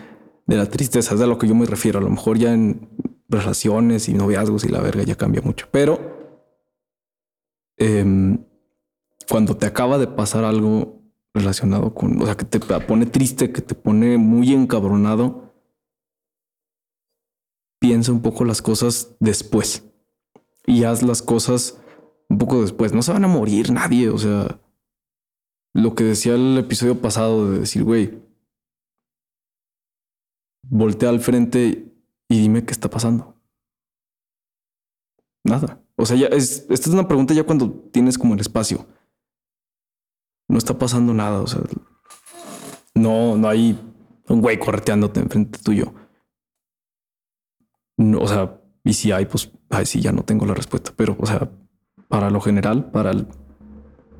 de 0.46 0.56
la 0.56 0.66
tristeza. 0.66 1.14
Es 1.14 1.20
a 1.20 1.26
lo 1.26 1.38
que 1.38 1.48
yo 1.48 1.54
me 1.54 1.66
refiero. 1.66 1.98
A 1.98 2.02
lo 2.02 2.10
mejor 2.10 2.38
ya 2.38 2.52
en 2.52 2.88
relaciones 3.28 4.08
y 4.08 4.14
noviazgos 4.14 4.64
y 4.64 4.68
la 4.68 4.80
verga 4.80 5.02
ya 5.02 5.16
cambia 5.16 5.42
mucho. 5.42 5.66
Pero 5.70 5.98
em, 7.76 8.44
cuando 9.28 9.56
te 9.56 9.66
acaba 9.66 9.98
de 9.98 10.06
pasar 10.06 10.44
algo 10.44 10.99
relacionado 11.40 11.94
con, 11.94 12.20
o 12.20 12.26
sea, 12.26 12.36
que 12.36 12.44
te 12.44 12.60
pone 12.60 13.06
triste, 13.06 13.52
que 13.52 13.62
te 13.62 13.74
pone 13.74 14.18
muy 14.18 14.52
encabronado, 14.52 15.52
piensa 17.80 18.12
un 18.12 18.22
poco 18.22 18.44
las 18.44 18.62
cosas 18.62 19.16
después 19.18 19.84
y 20.66 20.84
haz 20.84 21.02
las 21.02 21.22
cosas 21.22 21.80
un 22.28 22.38
poco 22.38 22.62
después. 22.62 22.92
No 22.92 23.02
se 23.02 23.12
van 23.12 23.24
a 23.24 23.28
morir 23.28 23.72
nadie, 23.72 24.08
o 24.08 24.18
sea, 24.18 24.60
lo 25.74 25.94
que 25.94 26.04
decía 26.04 26.34
el 26.34 26.58
episodio 26.58 27.00
pasado 27.00 27.50
de 27.50 27.60
decir, 27.60 27.84
güey, 27.84 28.22
voltea 30.62 31.08
al 31.08 31.20
frente 31.20 31.92
y 32.28 32.40
dime 32.40 32.64
qué 32.64 32.72
está 32.72 32.88
pasando. 32.90 33.34
Nada. 35.44 35.82
O 35.96 36.06
sea, 36.06 36.16
ya 36.16 36.26
es, 36.28 36.66
esta 36.70 36.88
es 36.88 36.94
una 36.94 37.08
pregunta 37.08 37.34
ya 37.34 37.44
cuando 37.44 37.70
tienes 37.70 38.18
como 38.18 38.34
el 38.34 38.40
espacio. 38.40 38.86
No 40.50 40.58
está 40.58 40.76
pasando 40.76 41.14
nada, 41.14 41.40
o 41.40 41.46
sea, 41.46 41.60
no, 42.94 43.36
no 43.36 43.48
hay 43.48 43.78
un 44.28 44.40
güey 44.40 44.58
correteándote 44.58 45.20
enfrente 45.20 45.60
tuyo. 45.60 45.94
No, 47.96 48.18
o 48.18 48.26
sea, 48.26 48.60
y 48.82 48.92
si 48.94 49.12
hay, 49.12 49.26
pues, 49.26 49.52
ay, 49.68 49.86
sí, 49.86 50.00
ya 50.00 50.10
no 50.10 50.24
tengo 50.24 50.46
la 50.46 50.54
respuesta, 50.54 50.92
pero, 50.96 51.16
o 51.20 51.26
sea, 51.26 51.52
para 52.08 52.30
lo 52.30 52.40
general, 52.40 52.90
para 52.90 53.12
el 53.12 53.28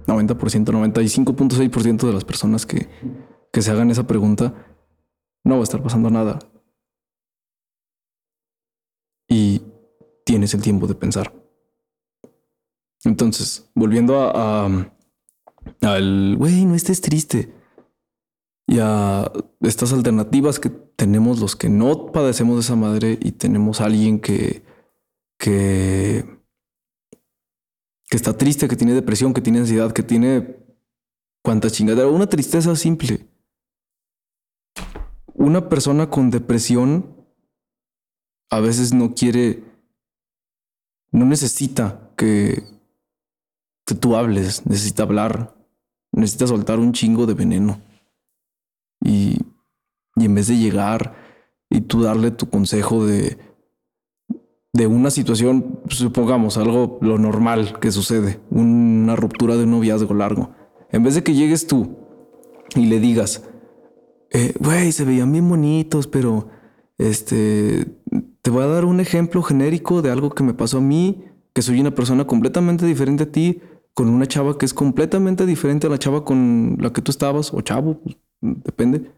90%, 0.06 0.36
95.6% 0.36 2.06
de 2.06 2.12
las 2.12 2.24
personas 2.24 2.64
que, 2.64 2.88
que 3.52 3.60
se 3.60 3.72
hagan 3.72 3.90
esa 3.90 4.06
pregunta, 4.06 4.54
no 5.42 5.56
va 5.56 5.60
a 5.62 5.64
estar 5.64 5.82
pasando 5.82 6.10
nada. 6.10 6.38
Y 9.28 9.62
tienes 10.24 10.54
el 10.54 10.62
tiempo 10.62 10.86
de 10.86 10.94
pensar. 10.94 11.34
Entonces, 13.02 13.68
volviendo 13.74 14.20
a, 14.20 14.68
al 15.82 16.36
güey, 16.36 16.64
no 16.64 16.74
estés 16.74 17.00
triste. 17.00 17.54
Y 18.66 18.78
a 18.80 19.30
estas 19.60 19.92
alternativas 19.92 20.60
que 20.60 20.70
tenemos 20.70 21.40
los 21.40 21.56
que 21.56 21.68
no 21.68 22.12
padecemos 22.12 22.56
de 22.56 22.60
esa 22.60 22.76
madre 22.76 23.18
y 23.20 23.32
tenemos 23.32 23.80
a 23.80 23.86
alguien 23.86 24.20
que, 24.20 24.62
que 25.38 26.40
que 28.10 28.16
está 28.16 28.36
triste, 28.36 28.66
que 28.66 28.76
tiene 28.76 28.92
depresión, 28.92 29.32
que 29.32 29.40
tiene 29.40 29.60
ansiedad, 29.60 29.92
que 29.92 30.02
tiene 30.02 30.56
cuanta 31.42 31.70
chingadera, 31.70 32.08
una 32.08 32.26
tristeza 32.26 32.74
simple. 32.74 33.28
Una 35.32 35.68
persona 35.68 36.10
con 36.10 36.28
depresión 36.28 37.16
a 38.50 38.58
veces 38.58 38.92
no 38.92 39.14
quiere, 39.14 39.62
no 41.12 41.24
necesita 41.24 42.12
que, 42.16 42.64
que 43.90 43.94
tú 43.96 44.16
hables, 44.16 44.64
necesita 44.66 45.02
hablar, 45.02 45.54
necesita 46.12 46.46
soltar 46.46 46.78
un 46.78 46.92
chingo 46.92 47.26
de 47.26 47.34
veneno. 47.34 47.80
Y, 49.02 49.38
y 50.16 50.24
en 50.24 50.34
vez 50.34 50.48
de 50.48 50.56
llegar 50.56 51.14
y 51.68 51.80
tú 51.82 52.02
darle 52.02 52.30
tu 52.30 52.48
consejo 52.48 53.06
de, 53.06 53.38
de 54.72 54.86
una 54.86 55.10
situación, 55.10 55.80
supongamos, 55.88 56.56
algo 56.56 56.98
lo 57.00 57.18
normal 57.18 57.78
que 57.80 57.90
sucede, 57.90 58.40
una 58.50 59.16
ruptura 59.16 59.56
de 59.56 59.64
un 59.64 59.72
noviazgo 59.72 60.14
largo. 60.14 60.54
En 60.92 61.02
vez 61.02 61.14
de 61.14 61.22
que 61.22 61.34
llegues 61.34 61.66
tú 61.66 61.96
y 62.76 62.86
le 62.86 63.00
digas, 63.00 63.44
eh, 64.30 64.54
güey, 64.60 64.92
se 64.92 65.04
veían 65.04 65.32
bien 65.32 65.48
bonitos, 65.48 66.06
pero 66.06 66.48
este, 66.98 67.86
te 68.42 68.50
voy 68.50 68.62
a 68.62 68.68
dar 68.68 68.84
un 68.84 69.00
ejemplo 69.00 69.42
genérico 69.42 70.02
de 70.02 70.10
algo 70.10 70.30
que 70.30 70.44
me 70.44 70.54
pasó 70.54 70.78
a 70.78 70.82
mí, 70.82 71.24
que 71.52 71.62
soy 71.62 71.80
una 71.80 71.94
persona 71.94 72.26
completamente 72.26 72.86
diferente 72.86 73.24
a 73.24 73.32
ti, 73.32 73.60
con 74.00 74.08
una 74.08 74.24
chava 74.24 74.56
que 74.56 74.64
es 74.64 74.72
completamente 74.72 75.44
diferente 75.44 75.86
a 75.86 75.90
la 75.90 75.98
chava 75.98 76.24
con 76.24 76.78
la 76.80 76.90
que 76.90 77.02
tú 77.02 77.10
estabas, 77.10 77.52
o 77.52 77.60
chavo, 77.60 78.00
pues, 78.00 78.16
depende. 78.40 79.12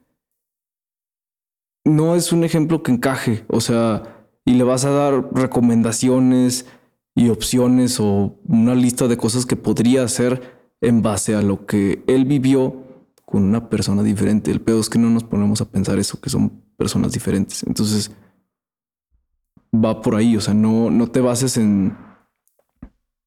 No 1.84 2.16
es 2.16 2.32
un 2.32 2.42
ejemplo 2.42 2.82
que 2.82 2.90
encaje, 2.90 3.44
o 3.46 3.60
sea, 3.60 4.26
y 4.44 4.54
le 4.54 4.64
vas 4.64 4.84
a 4.84 4.90
dar 4.90 5.32
recomendaciones 5.34 6.66
y 7.14 7.28
opciones 7.28 8.00
o 8.00 8.40
una 8.44 8.74
lista 8.74 9.06
de 9.06 9.16
cosas 9.16 9.46
que 9.46 9.54
podría 9.54 10.02
hacer 10.02 10.66
en 10.80 11.00
base 11.00 11.36
a 11.36 11.42
lo 11.42 11.64
que 11.64 12.02
él 12.08 12.24
vivió 12.24 12.82
con 13.24 13.44
una 13.44 13.68
persona 13.68 14.02
diferente. 14.02 14.50
El 14.50 14.62
pedo 14.62 14.80
es 14.80 14.90
que 14.90 14.98
no 14.98 15.10
nos 15.10 15.22
ponemos 15.22 15.60
a 15.60 15.70
pensar 15.70 16.00
eso, 16.00 16.20
que 16.20 16.28
son 16.28 16.60
personas 16.76 17.12
diferentes. 17.12 17.62
Entonces, 17.68 18.10
va 19.72 20.02
por 20.02 20.16
ahí, 20.16 20.36
o 20.36 20.40
sea, 20.40 20.54
no, 20.54 20.90
no 20.90 21.06
te 21.06 21.20
bases 21.20 21.56
en, 21.56 21.96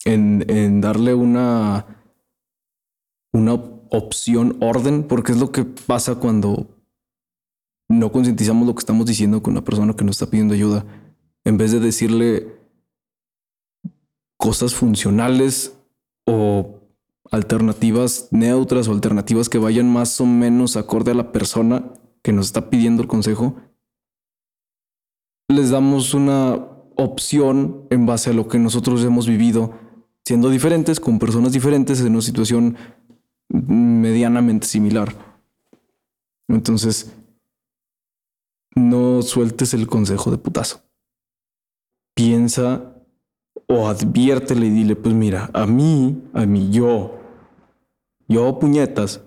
en, 0.05 0.81
darle 0.81 1.13
una, 1.13 1.85
una 3.33 3.53
opción 3.53 4.57
orden, 4.61 5.03
porque 5.03 5.33
es 5.33 5.39
lo 5.39 5.51
que 5.51 5.65
pasa 5.65 6.15
cuando 6.15 6.67
no 7.89 8.11
concientizamos 8.11 8.65
lo 8.67 8.73
que 8.73 8.79
estamos 8.79 9.05
diciendo 9.05 9.43
con 9.43 9.53
una 9.53 9.63
persona 9.63 9.95
que 9.95 10.05
nos 10.05 10.15
está 10.15 10.29
pidiendo 10.29 10.53
ayuda. 10.53 10.85
En 11.43 11.57
vez 11.57 11.71
de 11.71 11.79
decirle 11.79 12.55
cosas 14.37 14.73
funcionales 14.73 15.77
o 16.25 16.79
alternativas 17.31 18.27
neutras 18.31 18.87
o 18.87 18.91
alternativas 18.91 19.49
que 19.49 19.57
vayan 19.57 19.91
más 19.91 20.19
o 20.21 20.25
menos 20.25 20.77
acorde 20.77 21.11
a 21.11 21.15
la 21.15 21.31
persona 21.31 21.91
que 22.23 22.31
nos 22.31 22.47
está 22.47 22.69
pidiendo 22.69 23.01
el 23.01 23.07
consejo, 23.07 23.55
les 25.47 25.69
damos 25.69 26.13
una 26.13 26.55
opción 26.95 27.85
en 27.89 28.05
base 28.05 28.31
a 28.31 28.33
lo 28.33 28.47
que 28.47 28.57
nosotros 28.57 29.03
hemos 29.03 29.27
vivido, 29.27 29.73
siendo 30.25 30.49
diferentes, 30.49 30.99
con 30.99 31.19
personas 31.19 31.53
diferentes, 31.53 32.01
en 32.01 32.11
una 32.11 32.21
situación 32.21 32.77
medianamente 33.49 34.67
similar. 34.67 35.15
Entonces, 36.47 37.13
no 38.75 39.21
sueltes 39.21 39.73
el 39.73 39.87
consejo 39.87 40.31
de 40.31 40.37
putazo 40.37 40.85
piensa 42.15 42.95
o 43.67 43.87
adviértele 43.87 44.67
y 44.67 44.69
dile, 44.69 44.95
pues 44.95 45.13
mira, 45.13 45.49
a 45.53 45.67
mí, 45.67 46.23
a 46.33 46.45
mí, 46.45 46.71
yo, 46.71 47.19
yo 48.27 48.57
puñetas, 48.57 49.21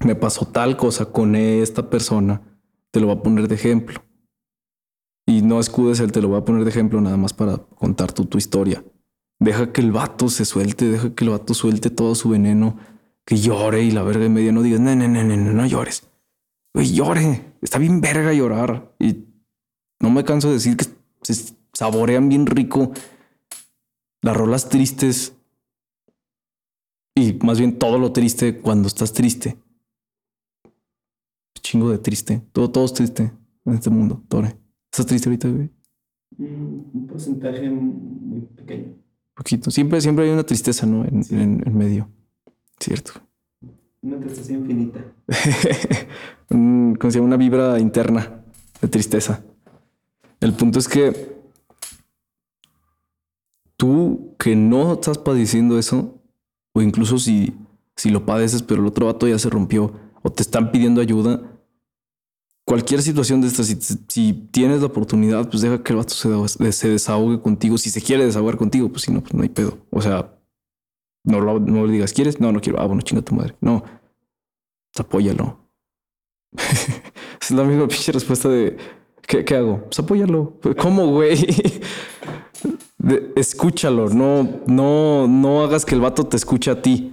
me 0.00 0.14
pasó 0.14 0.46
tal 0.46 0.76
cosa 0.76 1.06
con 1.06 1.36
esta 1.36 1.88
persona, 1.88 2.42
te 2.90 3.00
lo 3.00 3.06
voy 3.06 3.16
a 3.16 3.22
poner 3.22 3.48
de 3.48 3.54
ejemplo. 3.54 4.02
Y 5.26 5.42
no 5.42 5.60
escudes 5.60 6.00
el 6.00 6.12
te 6.12 6.20
lo 6.20 6.28
voy 6.28 6.38
a 6.38 6.44
poner 6.44 6.64
de 6.64 6.70
ejemplo 6.70 7.00
nada 7.00 7.16
más 7.16 7.32
para 7.32 7.58
contar 7.58 8.12
tu, 8.12 8.26
tu 8.26 8.38
historia. 8.38 8.84
Deja 9.40 9.72
que 9.72 9.80
el 9.80 9.92
vato 9.92 10.28
se 10.28 10.44
suelte, 10.44 10.86
deja 10.86 11.14
que 11.14 11.24
el 11.24 11.30
vato 11.30 11.54
suelte 11.54 11.90
todo 11.90 12.14
su 12.14 12.30
veneno, 12.30 12.78
que 13.24 13.36
llore 13.36 13.82
y 13.82 13.90
la 13.90 14.02
verga 14.02 14.24
en 14.24 14.34
medio 14.34 14.52
no 14.52 14.62
digas, 14.62 14.80
no, 14.80 14.94
no, 14.94 15.08
no, 15.08 15.22
no, 15.22 15.36
no 15.36 15.66
llores. 15.66 16.08
Oye, 16.74 16.92
llore, 16.92 17.54
está 17.62 17.78
bien 17.78 18.00
verga 18.00 18.32
llorar. 18.32 18.94
Y 18.98 19.26
no 20.00 20.10
me 20.10 20.24
canso 20.24 20.48
de 20.48 20.54
decir 20.54 20.76
que 20.76 20.86
saborean 21.72 22.28
bien 22.28 22.46
rico 22.46 22.92
las 24.22 24.36
rolas 24.36 24.68
tristes 24.68 25.34
y 27.14 27.34
más 27.44 27.58
bien 27.58 27.78
todo 27.78 27.98
lo 27.98 28.12
triste 28.12 28.60
cuando 28.60 28.88
estás 28.88 29.12
triste. 29.12 29.56
Chingo 31.62 31.90
de 31.90 31.98
triste. 31.98 32.42
Todo, 32.52 32.70
todo 32.70 32.84
es 32.84 32.92
triste 32.92 33.32
en 33.64 33.74
este 33.74 33.90
mundo, 33.90 34.22
Tore. 34.28 34.56
¿Estás 34.92 35.06
triste 35.06 35.28
ahorita, 35.28 35.48
güey? 35.48 35.70
Mm, 36.36 36.80
un 36.92 37.06
porcentaje 37.06 37.70
muy 37.70 38.40
pequeño. 38.40 38.96
Poquito. 39.34 39.70
Siempre, 39.70 40.00
siempre 40.00 40.24
hay 40.24 40.30
una 40.30 40.44
tristeza, 40.44 40.86
¿no? 40.86 41.04
En, 41.04 41.24
en, 41.30 41.76
medio. 41.76 42.08
Cierto. 42.78 43.12
Una 44.02 44.18
tristeza 44.18 44.52
infinita. 44.52 45.00
un, 46.50 46.96
como 47.00 47.24
una 47.24 47.36
vibra 47.36 47.78
interna 47.78 48.44
de 48.80 48.88
tristeza. 48.88 49.42
El 50.40 50.52
punto 50.52 50.78
es 50.78 50.88
que 50.88 51.34
tú 53.76 54.34
que 54.38 54.54
no 54.54 54.92
estás 54.94 55.18
padeciendo 55.18 55.78
eso, 55.78 56.20
o 56.72 56.82
incluso 56.82 57.18
si 57.18 57.54
si 57.96 58.10
lo 58.10 58.26
padeces, 58.26 58.62
pero 58.62 58.80
el 58.80 58.88
otro 58.88 59.06
vato 59.06 59.28
ya 59.28 59.38
se 59.38 59.50
rompió 59.50 59.92
o 60.22 60.30
te 60.30 60.42
están 60.42 60.72
pidiendo 60.72 61.00
ayuda, 61.00 61.53
cualquier 62.64 63.02
situación 63.02 63.40
de 63.40 63.48
estas, 63.48 63.66
si, 63.66 64.32
tienes 64.50 64.80
la 64.80 64.86
oportunidad, 64.86 65.48
pues 65.48 65.62
deja 65.62 65.82
que 65.82 65.92
el 65.92 65.98
vato 65.98 66.14
se, 66.14 66.72
se, 66.72 66.88
desahogue 66.88 67.40
contigo. 67.40 67.78
Si 67.78 67.90
se 67.90 68.00
quiere 68.00 68.24
desahogar 68.24 68.56
contigo, 68.56 68.88
pues 68.88 69.02
si 69.02 69.12
no, 69.12 69.20
pues 69.20 69.34
no 69.34 69.42
hay 69.42 69.48
pedo. 69.48 69.78
O 69.90 70.00
sea, 70.00 70.38
no, 71.24 71.40
lo, 71.40 71.60
no 71.60 71.86
le 71.86 71.92
digas, 71.92 72.12
¿quieres? 72.12 72.40
No, 72.40 72.52
no 72.52 72.60
quiero. 72.60 72.80
Ah, 72.80 72.86
bueno, 72.86 73.02
chinga 73.02 73.22
tu 73.22 73.34
madre. 73.34 73.54
No, 73.60 73.82
pues 73.82 75.06
apóyalo. 75.06 75.58
es 77.40 77.50
la 77.50 77.64
misma 77.64 77.88
pinche 77.88 78.12
respuesta 78.12 78.48
de 78.48 78.76
¿qué, 79.26 79.44
qué 79.44 79.56
hago? 79.56 79.84
Pues 79.84 79.98
apóyalo. 79.98 80.58
¿Cómo, 80.78 81.08
güey? 81.08 81.38
escúchalo, 83.36 84.08
no, 84.08 84.62
no, 84.66 85.28
no 85.28 85.62
hagas 85.62 85.84
que 85.84 85.94
el 85.94 86.00
vato 86.00 86.26
te 86.26 86.36
escuche 86.36 86.70
a 86.70 86.80
ti. 86.80 87.12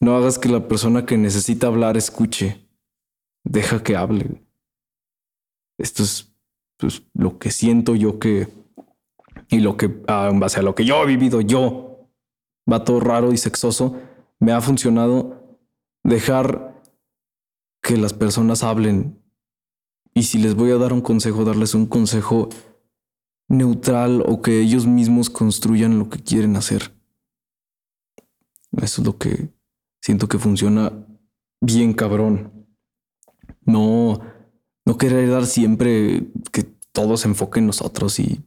No 0.00 0.16
hagas 0.16 0.38
que 0.38 0.48
la 0.48 0.66
persona 0.66 1.06
que 1.06 1.16
necesita 1.16 1.68
hablar 1.68 1.96
escuche. 1.96 2.68
Deja 3.44 3.82
que 3.82 3.96
hable. 3.96 4.42
Esto 5.82 6.04
es 6.04 6.32
pues, 6.78 7.02
lo 7.12 7.38
que 7.38 7.50
siento 7.50 7.96
yo 7.96 8.20
que 8.20 8.48
y 9.48 9.58
lo 9.58 9.76
que, 9.76 10.02
ah, 10.06 10.28
en 10.30 10.38
base 10.38 10.60
a 10.60 10.62
lo 10.62 10.74
que 10.74 10.84
yo 10.84 11.02
he 11.02 11.06
vivido, 11.06 11.40
yo, 11.40 12.08
vato 12.66 13.00
raro 13.00 13.32
y 13.32 13.36
sexoso, 13.36 13.98
me 14.38 14.52
ha 14.52 14.60
funcionado 14.60 15.58
dejar 16.04 16.80
que 17.82 17.96
las 17.96 18.12
personas 18.12 18.62
hablen. 18.62 19.20
Y 20.14 20.22
si 20.22 20.38
les 20.38 20.54
voy 20.54 20.70
a 20.70 20.78
dar 20.78 20.92
un 20.92 21.00
consejo, 21.00 21.44
darles 21.44 21.74
un 21.74 21.86
consejo 21.86 22.48
neutral 23.48 24.22
o 24.26 24.40
que 24.40 24.60
ellos 24.60 24.86
mismos 24.86 25.28
construyan 25.28 25.98
lo 25.98 26.08
que 26.08 26.22
quieren 26.22 26.56
hacer. 26.56 26.94
Eso 28.80 29.02
es 29.02 29.06
lo 29.06 29.18
que 29.18 29.52
siento 30.00 30.28
que 30.28 30.38
funciona 30.38 30.92
bien 31.60 31.92
cabrón. 31.92 32.66
No, 33.64 34.20
no 34.84 34.98
querer 34.98 35.30
dar 35.30 35.46
siempre 35.46 36.28
que 36.50 36.64
todo 36.92 37.16
se 37.16 37.28
enfoque 37.28 37.60
en 37.60 37.66
nosotros 37.66 38.18
y 38.18 38.40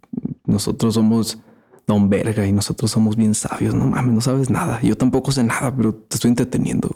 nosotros 0.45 0.93
somos 0.93 1.39
don 1.87 2.09
verga 2.09 2.45
y 2.45 2.51
nosotros 2.51 2.91
somos 2.91 3.15
bien 3.15 3.35
sabios. 3.35 3.73
No 3.73 3.87
mames, 3.87 4.13
no 4.13 4.21
sabes 4.21 4.49
nada. 4.49 4.81
Yo 4.81 4.97
tampoco 4.97 5.31
sé 5.31 5.43
nada, 5.43 5.75
pero 5.75 5.93
te 5.93 6.15
estoy 6.15 6.29
entreteniendo. 6.29 6.95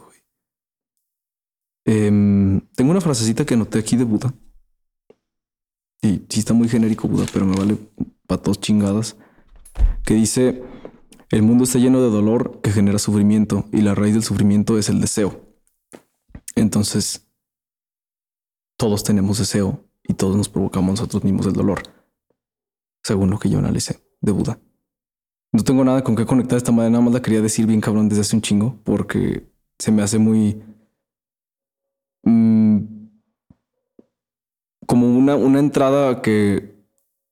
Em, 1.85 2.61
tengo 2.75 2.91
una 2.91 3.01
frasecita 3.01 3.45
que 3.45 3.53
anoté 3.53 3.79
aquí 3.79 3.95
de 3.95 4.03
Buda. 4.03 4.33
Y 6.01 6.25
sí 6.29 6.39
está 6.39 6.53
muy 6.53 6.69
genérico 6.69 7.07
Buda, 7.07 7.25
pero 7.31 7.45
me 7.45 7.55
vale 7.55 7.77
para 8.27 8.41
todos 8.41 8.59
chingadas. 8.59 9.15
Que 10.03 10.15
dice 10.15 10.63
el 11.31 11.43
mundo 11.43 11.63
está 11.63 11.77
lleno 11.77 12.01
de 12.01 12.09
dolor 12.09 12.59
que 12.61 12.71
genera 12.71 12.97
sufrimiento 12.97 13.65
y 13.71 13.81
la 13.81 13.93
raíz 13.93 14.13
del 14.13 14.23
sufrimiento 14.23 14.79
es 14.79 14.89
el 14.89 14.99
deseo. 14.99 15.45
Entonces, 16.55 17.28
todos 18.79 19.03
tenemos 19.03 19.37
deseo 19.37 19.83
y 20.03 20.13
todos 20.13 20.37
nos 20.37 20.47
provocamos 20.47 20.91
nosotros 20.91 21.25
mismos 21.25 21.45
el 21.45 21.53
dolor, 21.53 21.83
según 23.03 23.29
lo 23.29 23.37
que 23.37 23.49
yo 23.49 23.59
analicé 23.59 23.99
de 24.21 24.31
Buda. 24.31 24.57
No 25.51 25.63
tengo 25.63 25.83
nada 25.83 26.01
con 26.01 26.15
qué 26.15 26.25
conectar 26.25 26.55
esta 26.55 26.71
madre, 26.71 26.89
nada 26.89 27.03
más 27.03 27.13
la 27.13 27.21
quería 27.21 27.41
decir 27.41 27.65
bien 27.65 27.81
cabrón 27.81 28.07
desde 28.07 28.21
hace 28.21 28.37
un 28.37 28.41
chingo, 28.41 28.79
porque 28.85 29.51
se 29.77 29.91
me 29.91 30.01
hace 30.01 30.17
muy... 30.17 30.63
Mm, 32.23 32.77
como 34.85 35.07
una, 35.07 35.35
una 35.35 35.59
entrada 35.59 36.21
que 36.21 36.79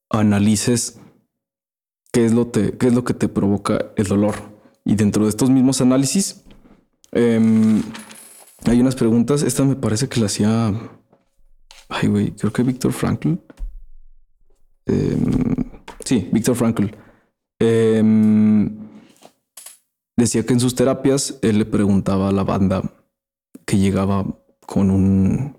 analices 0.10 1.00
qué 2.12 2.26
es 2.26 2.34
lo, 2.34 2.48
te, 2.48 2.78
qué 2.78 2.88
es 2.88 2.94
lo 2.94 3.06
que 3.06 3.14
te 3.14 3.30
provoca 3.30 3.94
el 3.96 4.08
dolor. 4.08 4.36
Y 4.84 4.96
dentro 4.96 5.24
de 5.24 5.30
estos 5.30 5.50
mismos 5.50 5.80
análisis, 5.80 6.44
em, 7.14 7.82
hay 8.66 8.82
unas 8.82 8.96
preguntas. 8.96 9.44
Esta 9.44 9.64
me 9.64 9.76
parece 9.76 10.10
que 10.10 10.20
la 10.20 10.26
hacía. 10.26 10.74
Ay, 11.90 12.08
güey, 12.08 12.32
creo 12.32 12.52
que 12.52 12.64
Víctor 12.64 12.92
Frankl. 12.92 13.36
Em, 14.86 15.56
sí, 16.04 16.30
Víctor 16.32 16.56
Frankl. 16.56 16.86
Em, 17.60 18.78
decía 20.18 20.46
que 20.46 20.54
en 20.54 20.60
sus 20.60 20.76
terapias 20.76 21.40
él 21.42 21.60
le 21.60 21.66
preguntaba 21.66 22.30
a 22.30 22.32
la 22.32 22.44
banda 22.44 22.82
que 23.66 23.78
llegaba 23.78 24.26
con 24.66 24.92
un 24.92 25.58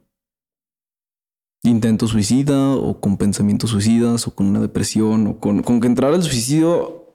intento 1.63 2.07
suicida 2.07 2.75
o 2.75 3.01
con 3.01 3.17
pensamientos 3.17 3.71
suicidas 3.71 4.27
o 4.27 4.35
con 4.35 4.47
una 4.47 4.61
depresión 4.61 5.27
o 5.27 5.41
con, 5.41 5.63
con 5.63 5.81
que 5.81 5.87
entrara 5.87 6.17
el 6.17 6.23
suicidio 6.23 7.13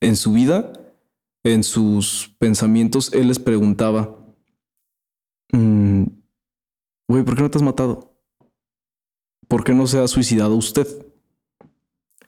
en 0.00 0.16
su 0.16 0.32
vida, 0.32 0.72
en 1.44 1.62
sus 1.62 2.34
pensamientos, 2.38 3.12
él 3.12 3.28
les 3.28 3.38
preguntaba, 3.38 4.16
mm, 5.52 6.04
güey, 7.08 7.24
¿por 7.24 7.36
qué 7.36 7.42
no 7.42 7.50
te 7.50 7.58
has 7.58 7.62
matado? 7.62 8.11
¿Por 9.52 9.64
qué 9.64 9.74
no 9.74 9.86
se 9.86 9.98
ha 9.98 10.08
suicidado 10.08 10.56
usted? 10.56 10.88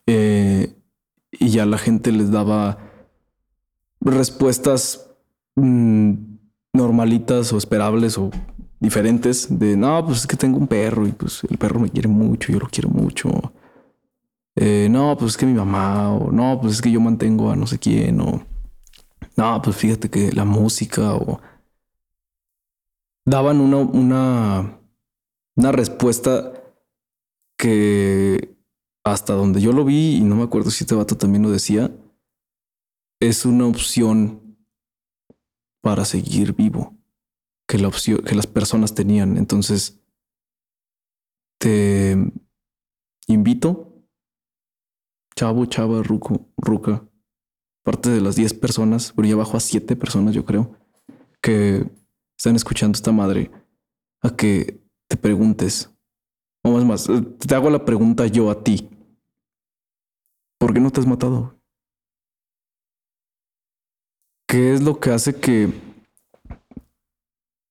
Eh, 0.06 0.74
y 1.32 1.48
ya 1.48 1.64
la 1.64 1.78
gente 1.78 2.12
les 2.12 2.30
daba 2.30 2.76
respuestas 3.98 5.10
mm, 5.54 6.12
normalitas 6.74 7.50
o 7.54 7.56
esperables 7.56 8.18
o 8.18 8.30
diferentes 8.78 9.58
de, 9.58 9.74
no, 9.74 10.04
pues 10.04 10.18
es 10.18 10.26
que 10.26 10.36
tengo 10.36 10.58
un 10.58 10.66
perro 10.66 11.06
y 11.08 11.12
pues 11.12 11.42
el 11.44 11.56
perro 11.56 11.80
me 11.80 11.88
quiere 11.88 12.08
mucho, 12.08 12.52
yo 12.52 12.58
lo 12.58 12.68
quiero 12.68 12.90
mucho. 12.90 13.30
Eh, 14.54 14.88
no, 14.90 15.16
pues 15.16 15.30
es 15.30 15.36
que 15.38 15.46
mi 15.46 15.54
mamá, 15.54 16.12
o 16.12 16.30
no, 16.30 16.60
pues 16.60 16.74
es 16.74 16.82
que 16.82 16.90
yo 16.90 17.00
mantengo 17.00 17.50
a 17.50 17.56
no 17.56 17.66
sé 17.66 17.78
quién, 17.78 18.20
o 18.20 18.44
no, 19.34 19.62
pues 19.62 19.76
fíjate 19.76 20.10
que 20.10 20.30
la 20.30 20.44
música, 20.44 21.14
o 21.14 21.40
daban 23.24 23.62
una, 23.62 23.78
una, 23.78 24.78
una 25.56 25.72
respuesta 25.72 26.60
que 27.56 28.56
hasta 29.04 29.34
donde 29.34 29.60
yo 29.60 29.72
lo 29.72 29.84
vi, 29.84 30.16
y 30.16 30.20
no 30.20 30.36
me 30.36 30.44
acuerdo 30.44 30.70
si 30.70 30.84
este 30.84 30.94
vato 30.94 31.16
también 31.16 31.42
lo 31.42 31.50
decía, 31.50 31.94
es 33.20 33.44
una 33.44 33.66
opción 33.66 34.56
para 35.82 36.04
seguir 36.04 36.54
vivo 36.54 36.96
que, 37.68 37.78
la 37.78 37.88
opción, 37.88 38.22
que 38.24 38.34
las 38.34 38.46
personas 38.46 38.94
tenían. 38.94 39.36
Entonces, 39.36 40.00
te 41.60 42.16
invito, 43.26 44.06
chavo, 45.36 45.66
chava, 45.66 46.02
ruco, 46.02 46.48
ruca, 46.56 47.06
parte 47.84 48.10
de 48.10 48.20
las 48.20 48.36
10 48.36 48.54
personas, 48.54 49.12
pero 49.14 49.28
ya 49.28 49.36
bajo 49.36 49.56
a 49.56 49.60
7 49.60 49.96
personas, 49.96 50.34
yo 50.34 50.44
creo, 50.44 50.76
que 51.42 51.90
están 52.38 52.56
escuchando 52.56 52.96
esta 52.96 53.12
madre, 53.12 53.50
a 54.22 54.34
que 54.34 54.82
te 55.08 55.16
preguntes, 55.16 55.93
o 56.64 56.70
más 56.72 56.84
más, 56.84 57.08
te 57.38 57.54
hago 57.54 57.70
la 57.70 57.84
pregunta 57.84 58.26
yo 58.26 58.50
a 58.50 58.64
ti. 58.64 58.88
¿Por 60.58 60.74
qué 60.74 60.80
no 60.80 60.90
te 60.90 61.00
has 61.00 61.06
matado? 61.06 61.60
¿Qué 64.48 64.74
es 64.74 64.82
lo 64.82 64.98
que 64.98 65.10
hace 65.10 65.38
que 65.38 65.94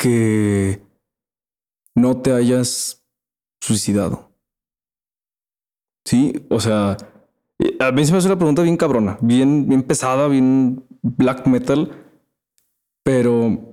que 0.03 0.81
no 1.95 2.21
te 2.21 2.33
hayas 2.33 3.01
suicidado. 3.61 4.31
Sí, 6.05 6.45
o 6.49 6.59
sea, 6.59 6.97
a 7.79 7.91
mí 7.93 8.05
se 8.05 8.11
me 8.11 8.17
hace 8.17 8.27
una 8.27 8.37
pregunta 8.37 8.63
bien 8.63 8.75
cabrona, 8.75 9.17
bien, 9.21 9.69
bien 9.69 9.83
pesada, 9.83 10.27
bien 10.27 10.83
black 11.01 11.47
metal, 11.47 12.05
pero 13.03 13.72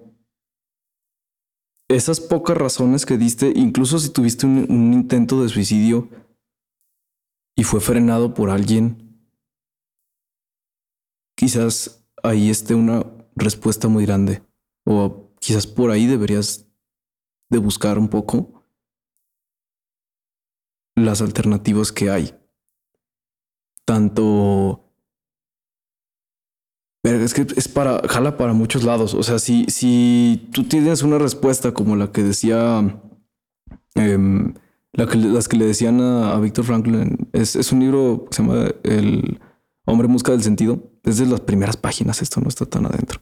esas 1.90 2.20
pocas 2.20 2.56
razones 2.56 3.04
que 3.04 3.18
diste, 3.18 3.52
incluso 3.56 3.98
si 3.98 4.10
tuviste 4.10 4.46
un, 4.46 4.92
intento 4.94 5.42
de 5.42 5.48
suicidio 5.48 6.08
y 7.56 7.64
fue 7.64 7.80
frenado 7.80 8.32
por 8.32 8.48
alguien, 8.48 9.20
quizás 11.36 12.06
ahí 12.22 12.48
esté 12.48 12.74
una 12.74 13.04
respuesta 13.34 13.88
muy 13.88 14.06
grande 14.06 14.42
o 14.86 15.32
quizás 15.40 15.66
por 15.66 15.90
ahí 15.90 16.06
deberías 16.06 16.68
de 17.50 17.58
buscar 17.58 17.98
un 17.98 18.08
poco 18.08 18.64
las 20.94 21.20
alternativas 21.20 21.90
que 21.90 22.10
hay. 22.10 22.38
Tanto... 23.84 24.89
Es 27.10 27.34
que 27.34 27.46
es 27.56 27.68
para, 27.68 28.00
jala 28.08 28.36
para 28.36 28.52
muchos 28.52 28.84
lados. 28.84 29.14
O 29.14 29.22
sea, 29.22 29.38
si, 29.38 29.64
si 29.68 30.48
tú 30.52 30.64
tienes 30.64 31.02
una 31.02 31.18
respuesta 31.18 31.72
como 31.72 31.96
la 31.96 32.12
que 32.12 32.22
decía, 32.22 33.00
em, 33.94 34.54
la 34.92 35.06
que, 35.06 35.16
las 35.16 35.48
que 35.48 35.56
le 35.56 35.66
decían 35.66 36.00
a, 36.00 36.38
Víctor 36.40 36.64
Franklin, 36.64 37.28
es, 37.32 37.56
es, 37.56 37.72
un 37.72 37.80
libro 37.80 38.26
que 38.28 38.36
se 38.36 38.42
llama 38.42 38.66
El 38.82 39.40
hombre 39.86 40.06
en 40.06 40.12
busca 40.12 40.32
del 40.32 40.42
sentido. 40.42 40.90
Desde 41.02 41.26
las 41.26 41.40
primeras 41.40 41.76
páginas, 41.76 42.22
esto 42.22 42.40
no 42.40 42.48
está 42.48 42.66
tan 42.66 42.86
adentro. 42.86 43.20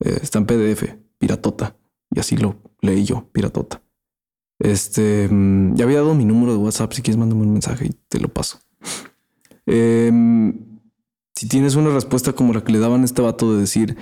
Eh, 0.00 0.18
está 0.22 0.38
en 0.38 0.46
PDF 0.46 0.96
piratota. 1.18 1.76
Y 2.10 2.20
así 2.20 2.36
lo 2.36 2.56
leí 2.80 3.04
yo, 3.04 3.28
piratota. 3.32 3.82
Este, 4.58 5.28
mm, 5.28 5.74
ya 5.74 5.84
había 5.84 5.98
dado 5.98 6.14
mi 6.14 6.24
número 6.24 6.52
de 6.52 6.58
WhatsApp. 6.58 6.92
Si 6.92 7.02
quieres, 7.02 7.18
mándame 7.18 7.42
un 7.42 7.52
mensaje 7.52 7.86
y 7.86 7.90
te 8.08 8.18
lo 8.18 8.28
paso. 8.28 8.60
Em, 9.66 10.67
si 11.38 11.46
tienes 11.46 11.76
una 11.76 11.90
respuesta 11.90 12.32
como 12.32 12.52
la 12.52 12.64
que 12.64 12.72
le 12.72 12.80
daban 12.80 13.02
a 13.02 13.04
este 13.04 13.22
vato 13.22 13.54
de 13.54 13.60
decir, 13.60 13.96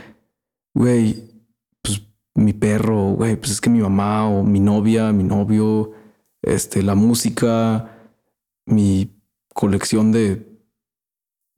güey, 0.72 1.44
pues 1.83 2.01
mi 2.35 2.55
perro, 2.55 3.11
güey, 3.11 3.37
pues 3.37 3.51
es 3.51 3.61
que 3.61 3.68
mi 3.68 3.81
mamá 3.81 4.27
o 4.27 4.42
mi 4.42 4.59
novia, 4.59 5.12
mi 5.12 5.22
novio, 5.22 5.92
este, 6.40 6.83
la 6.83 6.94
música, 6.94 8.11
mi 8.64 9.20
colección 9.53 10.12
de 10.12 10.49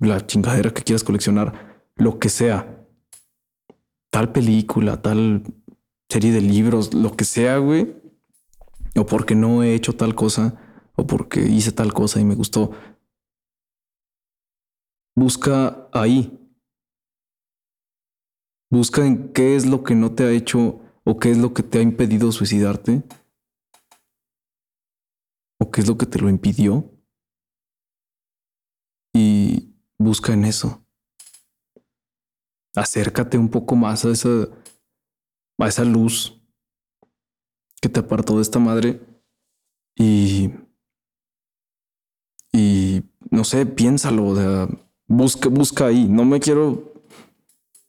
la 0.01 0.27
chingadera 0.27 0.75
que 0.75 0.83
quieras 0.83 1.05
coleccionar, 1.05 1.85
lo 1.95 2.19
que 2.19 2.29
sea, 2.29 2.85
tal 4.11 4.33
película, 4.33 5.01
tal 5.01 5.45
serie 6.09 6.33
de 6.33 6.41
libros, 6.41 6.93
lo 6.93 7.14
que 7.14 7.25
sea, 7.25 7.59
güey, 7.59 7.95
o 8.97 9.07
porque 9.07 9.37
no 9.37 9.62
he 9.62 9.77
hecho 9.77 9.95
tal 9.95 10.17
cosa, 10.17 10.61
o 10.97 11.07
porque 11.07 11.41
hice 11.41 11.71
tal 11.71 11.93
cosa 11.93 12.19
y 12.19 12.25
me 12.25 12.35
gustó. 12.35 12.73
Busca 15.18 15.88
ahí. 15.92 16.38
Busca 18.70 19.04
en 19.04 19.33
qué 19.33 19.57
es 19.57 19.66
lo 19.66 19.83
que 19.83 19.96
no 19.96 20.14
te 20.14 20.22
ha 20.22 20.31
hecho 20.31 20.81
o 21.04 21.18
qué 21.18 21.33
es 21.33 21.38
lo 21.38 21.52
que 21.52 21.64
te 21.64 21.78
ha 21.78 21.83
impedido 21.83 22.31
suicidarte. 22.31 23.02
O 25.59 25.72
qué 25.72 25.81
es 25.81 25.88
lo 25.88 25.98
que 25.98 26.07
te 26.07 26.20
lo 26.20 26.28
impidió. 26.28 26.88
Y 29.12 29.74
busca 29.98 30.35
en 30.35 30.44
eso. 30.44 30.87
Acércate 32.76 33.38
un 33.38 33.48
poco 33.48 33.74
más 33.74 34.04
a 34.04 34.11
esa, 34.11 34.28
a 35.59 35.66
esa 35.66 35.85
luz 35.85 36.40
que 37.83 37.88
te 37.88 37.98
apartó 37.98 38.37
de 38.37 38.42
esta 38.42 38.61
madre 38.61 39.00
y, 39.96 40.52
y 42.52 43.02
no 43.33 43.42
sé, 43.42 43.66
piénsalo, 43.66 44.33
busca, 45.09 45.49
busca 45.49 45.87
ahí. 45.87 46.07
No 46.09 46.25
me 46.25 46.38
quiero 46.38 46.92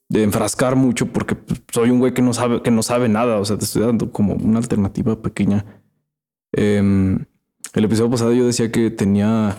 enfrascar 0.09 0.75
mucho 0.75 1.07
porque 1.07 1.37
soy 1.71 1.91
un 1.91 1.99
güey 1.99 2.13
que 2.13 2.21
no 2.21 2.33
sabe, 2.33 2.63
que 2.63 2.71
no 2.71 2.81
sabe 2.81 3.09
nada. 3.09 3.39
O 3.39 3.45
sea, 3.45 3.57
te 3.57 3.65
estoy 3.65 3.83
dando 3.83 4.11
como 4.11 4.33
una 4.33 4.57
alternativa 4.59 5.21
pequeña. 5.21 5.65
Em, 6.51 7.25
el 7.73 7.83
episodio 7.83 8.09
pasado 8.09 8.33
yo 8.33 8.47
decía 8.47 8.71
que 8.71 8.89
tenía, 8.89 9.55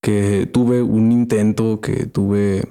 que 0.00 0.48
tuve 0.52 0.82
un 0.82 1.10
intento, 1.10 1.80
que 1.80 2.06
tuve 2.06 2.68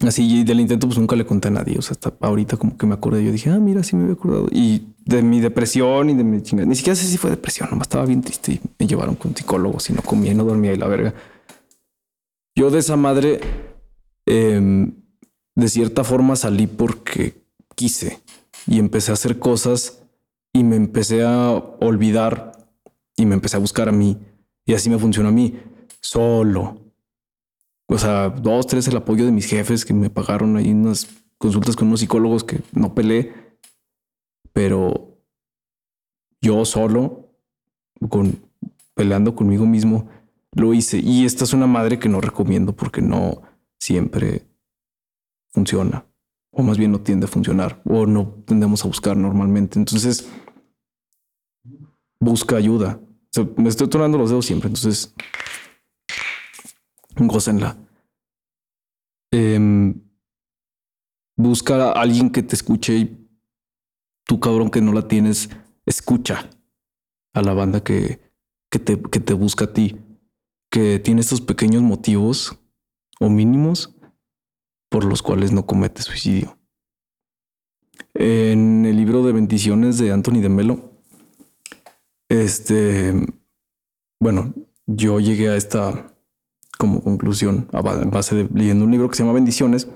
así 0.00 0.40
y 0.40 0.44
del 0.44 0.60
intento 0.60 0.88
pues 0.88 0.98
nunca 0.98 1.16
le 1.16 1.24
conté 1.24 1.48
a 1.48 1.52
nadie. 1.52 1.78
O 1.78 1.82
sea, 1.82 1.92
hasta 1.92 2.12
ahorita 2.20 2.56
como 2.56 2.76
que 2.76 2.86
me 2.86 2.94
acordé, 2.94 3.24
yo 3.24 3.32
dije, 3.32 3.50
ah, 3.50 3.58
mira, 3.58 3.82
sí 3.82 3.96
me 3.96 4.02
había 4.02 4.14
acordado. 4.14 4.48
Y 4.50 4.88
de 5.04 5.22
mi 5.22 5.40
depresión 5.40 6.10
y 6.10 6.14
de 6.14 6.24
mi 6.24 6.42
chingada. 6.42 6.68
Ni 6.68 6.74
siquiera 6.74 6.96
sé 6.96 7.06
si 7.06 7.16
fue 7.16 7.30
depresión, 7.30 7.68
nomás 7.70 7.86
estaba 7.86 8.04
bien 8.06 8.22
triste 8.22 8.52
y 8.52 8.60
me 8.78 8.86
llevaron 8.86 9.14
con 9.14 9.34
psicólogos 9.34 9.90
y 9.90 9.92
no 9.92 10.02
comía, 10.02 10.34
no 10.34 10.44
dormía 10.44 10.72
y 10.72 10.76
la 10.76 10.88
verga. 10.88 11.14
Yo 12.54 12.70
de 12.70 12.78
esa 12.80 12.96
madre, 12.96 13.40
em, 14.26 14.94
de 15.54 15.68
cierta 15.68 16.04
forma 16.04 16.36
salí 16.36 16.66
porque 16.66 17.42
quise 17.74 18.20
y 18.66 18.78
empecé 18.78 19.10
a 19.10 19.14
hacer 19.14 19.38
cosas 19.38 20.02
y 20.52 20.64
me 20.64 20.76
empecé 20.76 21.24
a 21.24 21.50
olvidar 21.80 22.52
y 23.16 23.26
me 23.26 23.34
empecé 23.34 23.56
a 23.56 23.60
buscar 23.60 23.88
a 23.88 23.92
mí. 23.92 24.18
Y 24.66 24.74
así 24.74 24.90
me 24.90 24.98
funcionó 24.98 25.30
a 25.30 25.32
mí, 25.32 25.58
solo. 26.00 26.78
O 27.86 27.98
sea, 27.98 28.30
dos, 28.30 28.66
tres, 28.66 28.86
el 28.88 28.96
apoyo 28.96 29.24
de 29.24 29.32
mis 29.32 29.46
jefes 29.46 29.84
que 29.84 29.94
me 29.94 30.10
pagaron 30.10 30.56
ahí 30.56 30.70
unas 30.70 31.08
consultas 31.38 31.74
con 31.74 31.88
unos 31.88 32.00
psicólogos 32.00 32.44
que 32.44 32.60
no 32.72 32.94
peleé 32.94 33.42
pero 34.52 35.18
yo 36.40 36.64
solo, 36.64 37.30
con, 38.08 38.42
peleando 38.94 39.34
conmigo 39.34 39.66
mismo, 39.66 40.08
lo 40.54 40.74
hice. 40.74 40.98
Y 40.98 41.24
esta 41.24 41.44
es 41.44 41.52
una 41.52 41.66
madre 41.66 41.98
que 41.98 42.08
no 42.08 42.20
recomiendo 42.20 42.74
porque 42.74 43.02
no 43.02 43.42
siempre 43.78 44.46
funciona, 45.52 46.06
o 46.50 46.62
más 46.62 46.78
bien 46.78 46.92
no 46.92 47.00
tiende 47.00 47.26
a 47.26 47.28
funcionar, 47.28 47.82
o 47.84 48.06
no 48.06 48.42
tendemos 48.46 48.84
a 48.84 48.88
buscar 48.88 49.16
normalmente. 49.16 49.78
Entonces, 49.78 50.28
busca 52.20 52.56
ayuda. 52.56 53.00
me 53.56 53.68
estoy 53.68 53.88
tornando 53.88 54.18
los 54.18 54.30
dedos 54.30 54.46
siempre, 54.46 54.68
entonces, 54.68 55.14
gócenla. 57.16 57.76
Eh, 59.32 59.94
busca 61.36 61.90
a 61.90 61.92
alguien 61.92 62.30
que 62.30 62.42
te 62.42 62.54
escuche 62.54 62.94
y 62.94 63.28
tú 64.24 64.40
cabrón 64.40 64.70
que 64.70 64.80
no 64.80 64.92
la 64.92 65.08
tienes, 65.08 65.50
escucha 65.86 66.50
a 67.34 67.42
la 67.42 67.54
banda 67.54 67.82
que, 67.82 68.20
que, 68.70 68.78
te, 68.78 69.00
que 69.00 69.20
te 69.20 69.32
busca 69.32 69.64
a 69.66 69.72
ti, 69.72 69.98
que 70.72 70.98
tiene 70.98 71.20
estos 71.20 71.42
pequeños 71.42 71.82
motivos 71.82 72.58
o 73.20 73.28
mínimos 73.28 73.94
por 74.88 75.04
los 75.04 75.20
cuales 75.20 75.52
no 75.52 75.66
comete 75.66 76.02
suicidio. 76.02 76.58
En 78.14 78.86
el 78.86 78.96
libro 78.96 79.22
de 79.22 79.32
bendiciones 79.32 79.98
de 79.98 80.12
Anthony 80.12 80.40
de 80.40 80.48
Melo, 80.48 80.98
este, 82.30 83.12
bueno, 84.18 84.54
yo 84.86 85.20
llegué 85.20 85.50
a 85.50 85.56
esta 85.56 86.14
como 86.78 87.02
conclusión 87.02 87.68
a 87.72 87.82
base 87.82 88.34
de 88.34 88.48
leyendo 88.54 88.86
un 88.86 88.92
libro 88.92 89.10
que 89.10 89.16
se 89.16 89.24
llama 89.24 89.34
Bendiciones, 89.34 89.88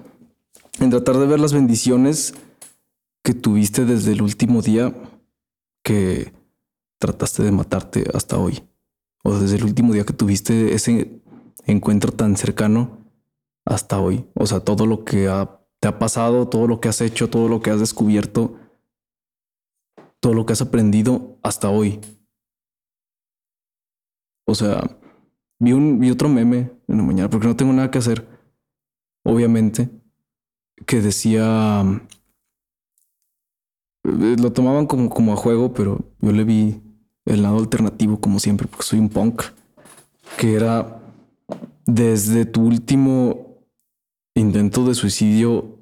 en 0.79 0.91
tratar 0.91 1.17
de 1.17 1.27
ver 1.27 1.41
las 1.41 1.55
bendiciones 1.55 2.35
que 3.25 3.33
tuviste 3.33 3.87
desde 3.87 4.12
el 4.12 4.21
último 4.21 4.61
día 4.61 4.95
que 5.83 6.35
trataste 6.99 7.43
de 7.43 7.53
matarte 7.53 8.05
hasta 8.12 8.37
hoy? 8.37 8.62
O 9.27 9.37
desde 9.37 9.57
el 9.57 9.65
último 9.65 9.93
día 9.93 10.05
que 10.05 10.12
tuviste 10.12 10.73
ese 10.73 11.21
encuentro 11.67 12.12
tan 12.12 12.37
cercano 12.37 13.11
hasta 13.65 13.99
hoy. 13.99 14.25
O 14.35 14.47
sea, 14.47 14.61
todo 14.61 14.87
lo 14.87 15.05
que 15.05 15.29
te 15.81 15.89
ha 15.89 15.99
pasado, 15.99 16.49
todo 16.49 16.69
lo 16.69 16.81
que 16.81 16.89
has 16.89 17.01
hecho, 17.01 17.29
todo 17.29 17.49
lo 17.49 17.61
que 17.61 17.71
has 17.71 17.81
descubierto, 17.81 18.57
todo 20.21 20.33
lo 20.33 20.47
que 20.47 20.53
has 20.53 20.62
aprendido 20.62 21.41
hasta 21.43 21.71
hoy. 21.71 22.01
O 24.47 24.55
sea, 24.55 24.97
vi, 25.59 25.73
un, 25.73 25.99
vi 25.99 26.12
otro 26.12 26.29
meme 26.29 26.71
en 26.87 26.97
la 26.97 27.03
mañana 27.03 27.29
porque 27.29 27.49
no 27.49 27.57
tengo 27.57 27.73
nada 27.73 27.91
que 27.91 27.99
hacer, 27.99 28.29
obviamente, 29.25 29.91
que 30.87 31.01
decía 31.01 31.83
eh, 34.05 34.37
lo 34.41 34.53
tomaban 34.53 34.87
como, 34.87 35.11
como 35.11 35.33
a 35.33 35.37
juego, 35.37 35.75
pero 35.75 35.99
yo 36.21 36.31
le 36.31 36.45
vi 36.45 36.86
el 37.27 37.43
lado 37.43 37.59
alternativo 37.59 38.21
como 38.21 38.39
siempre, 38.39 38.67
porque 38.67 38.87
soy 38.87 38.99
un 38.99 39.09
punk, 39.09 39.43
que 40.39 40.55
era 40.55 41.01
desde 41.85 42.47
tu 42.47 42.62
último 42.62 43.59
intento 44.35 44.85
de 44.85 44.95
suicidio, 44.95 45.77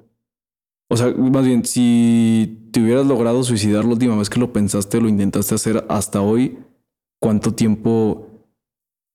o 0.89 0.97
sea, 0.97 1.13
más 1.13 1.45
bien, 1.45 1.65
si 1.65 2.69
te 2.71 2.81
hubieras 2.81 3.05
logrado 3.05 3.43
suicidar 3.43 3.85
la 3.85 3.91
última 3.91 4.15
vez 4.17 4.29
que 4.29 4.39
lo 4.39 4.53
pensaste, 4.53 5.01
lo 5.01 5.09
intentaste 5.09 5.55
hacer 5.55 5.85
hasta 5.89 6.21
hoy, 6.21 6.59
¿cuánto 7.19 7.53
tiempo 7.53 8.27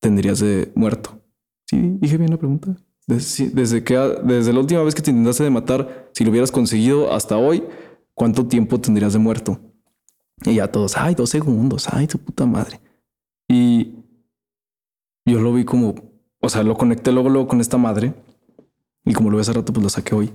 tendrías 0.01 0.41
de 0.41 0.73
muerto? 0.75 1.21
Sí, 1.69 1.97
dije 2.01 2.17
bien 2.17 2.31
la 2.31 2.39
pregunta. 2.39 2.77
Desde, 3.07 3.51
desde 3.51 4.53
la 4.53 4.61
última 4.61 4.83
vez 4.83 4.95
que 4.95 5.03
te 5.03 5.11
intentaste 5.11 5.45
de 5.45 5.51
matar, 5.51 6.11
si 6.13 6.25
lo 6.25 6.31
hubieras 6.31 6.51
conseguido 6.51 7.13
hasta 7.13 7.37
hoy, 7.37 7.65
¿cuánto 8.15 8.47
tiempo 8.47 8.81
tendrías 8.81 9.13
de 9.13 9.19
muerto? 9.19 9.61
Y 10.45 10.55
ya 10.55 10.71
todos, 10.71 10.97
ay, 10.97 11.15
dos 11.15 11.31
segundos, 11.31 11.89
ay, 11.93 12.07
tu 12.07 12.19
puta 12.19 12.47
madre. 12.47 12.81
Y 13.49 13.95
yo 15.27 15.41
lo 15.41 15.53
vi 15.53 15.65
como, 15.65 15.95
o 16.41 16.49
sea, 16.49 16.63
lo 16.63 16.77
conecté 16.77 17.13
luego, 17.13 17.29
luego 17.29 17.49
con 17.49 17.61
esta 17.61 17.77
madre. 17.77 18.15
Y 19.05 19.13
como 19.13 19.31
lo 19.31 19.37
vi 19.37 19.43
hace 19.43 19.53
rato, 19.53 19.73
pues 19.73 19.83
lo 19.83 19.91
saqué 19.91 20.15
hoy. 20.15 20.33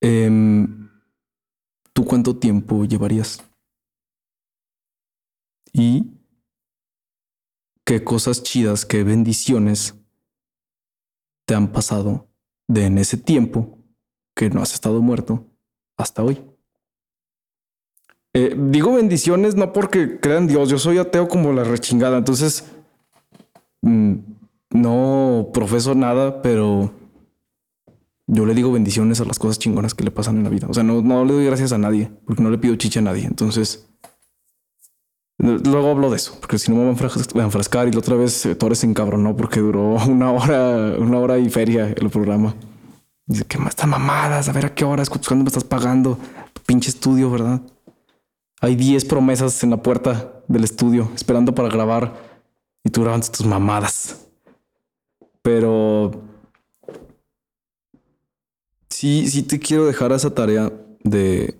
Em, 0.00 0.88
¿Tú 1.92 2.04
cuánto 2.04 2.36
tiempo 2.36 2.84
llevarías? 2.84 3.42
Y 5.72 6.18
qué 7.84 8.04
cosas 8.04 8.42
chidas, 8.42 8.86
qué 8.86 9.02
bendiciones 9.02 9.94
te 11.46 11.54
han 11.54 11.72
pasado 11.72 12.28
de 12.68 12.84
en 12.84 12.98
ese 12.98 13.16
tiempo 13.16 13.78
que 14.36 14.50
no 14.50 14.60
has 14.62 14.74
estado 14.74 15.00
muerto 15.00 15.44
hasta 15.96 16.22
hoy. 16.22 16.44
Eh, 18.40 18.54
digo 18.56 18.92
bendiciones 18.92 19.56
no 19.56 19.72
porque 19.72 20.20
crean 20.20 20.46
Dios, 20.46 20.68
yo 20.68 20.78
soy 20.78 20.98
ateo 20.98 21.26
como 21.26 21.52
la 21.52 21.64
rechingada, 21.64 22.18
entonces 22.18 22.66
mm, 23.82 24.14
no 24.70 25.50
profeso 25.52 25.96
nada, 25.96 26.40
pero 26.40 26.92
yo 28.28 28.46
le 28.46 28.54
digo 28.54 28.70
bendiciones 28.70 29.20
a 29.20 29.24
las 29.24 29.40
cosas 29.40 29.58
chingonas 29.58 29.92
que 29.92 30.04
le 30.04 30.12
pasan 30.12 30.36
en 30.36 30.44
la 30.44 30.50
vida. 30.50 30.68
O 30.70 30.74
sea, 30.74 30.84
no, 30.84 31.02
no 31.02 31.24
le 31.24 31.32
doy 31.32 31.46
gracias 31.46 31.72
a 31.72 31.78
nadie, 31.78 32.12
porque 32.26 32.40
no 32.40 32.50
le 32.50 32.58
pido 32.58 32.76
chicha 32.76 33.00
a 33.00 33.02
nadie. 33.02 33.24
Entonces, 33.24 33.88
luego 35.38 35.90
hablo 35.90 36.08
de 36.08 36.18
eso, 36.18 36.36
porque 36.38 36.60
si 36.60 36.70
no 36.70 36.76
me 36.76 36.84
voy 36.84 37.40
a 37.40 37.44
enfrascar 37.44 37.88
y 37.88 37.90
la 37.90 37.98
otra 37.98 38.14
vez 38.14 38.46
eh, 38.46 38.54
Torres 38.54 38.78
se 38.78 38.86
encabronó 38.86 39.36
porque 39.36 39.58
duró 39.58 39.94
una 40.06 40.30
hora, 40.30 40.96
una 40.96 41.18
hora 41.18 41.38
y 41.38 41.50
feria 41.50 41.88
el 41.88 42.08
programa. 42.08 42.54
Dice, 43.26 43.44
¿qué 43.46 43.58
más 43.58 43.70
están 43.70 43.90
mamadas? 43.90 44.48
A 44.48 44.52
ver 44.52 44.66
a 44.66 44.74
qué 44.76 44.84
hora, 44.84 45.02
cuándo 45.06 45.42
me 45.42 45.48
estás 45.48 45.64
pagando 45.64 46.20
tu 46.52 46.62
pinche 46.62 46.88
estudio, 46.88 47.32
¿verdad? 47.32 47.60
Hay 48.60 48.76
10 48.76 49.04
promesas 49.04 49.62
en 49.62 49.70
la 49.70 49.82
puerta 49.82 50.42
del 50.48 50.64
estudio 50.64 51.10
esperando 51.14 51.54
para 51.54 51.68
grabar 51.68 52.14
y 52.84 52.90
tú 52.90 53.02
grabando 53.02 53.28
tus 53.28 53.46
mamadas. 53.46 54.28
Pero 55.42 56.10
sí, 58.88 59.28
sí 59.28 59.42
te 59.42 59.58
quiero 59.58 59.86
dejar 59.86 60.12
esa 60.12 60.34
tarea 60.34 60.72
de 61.04 61.58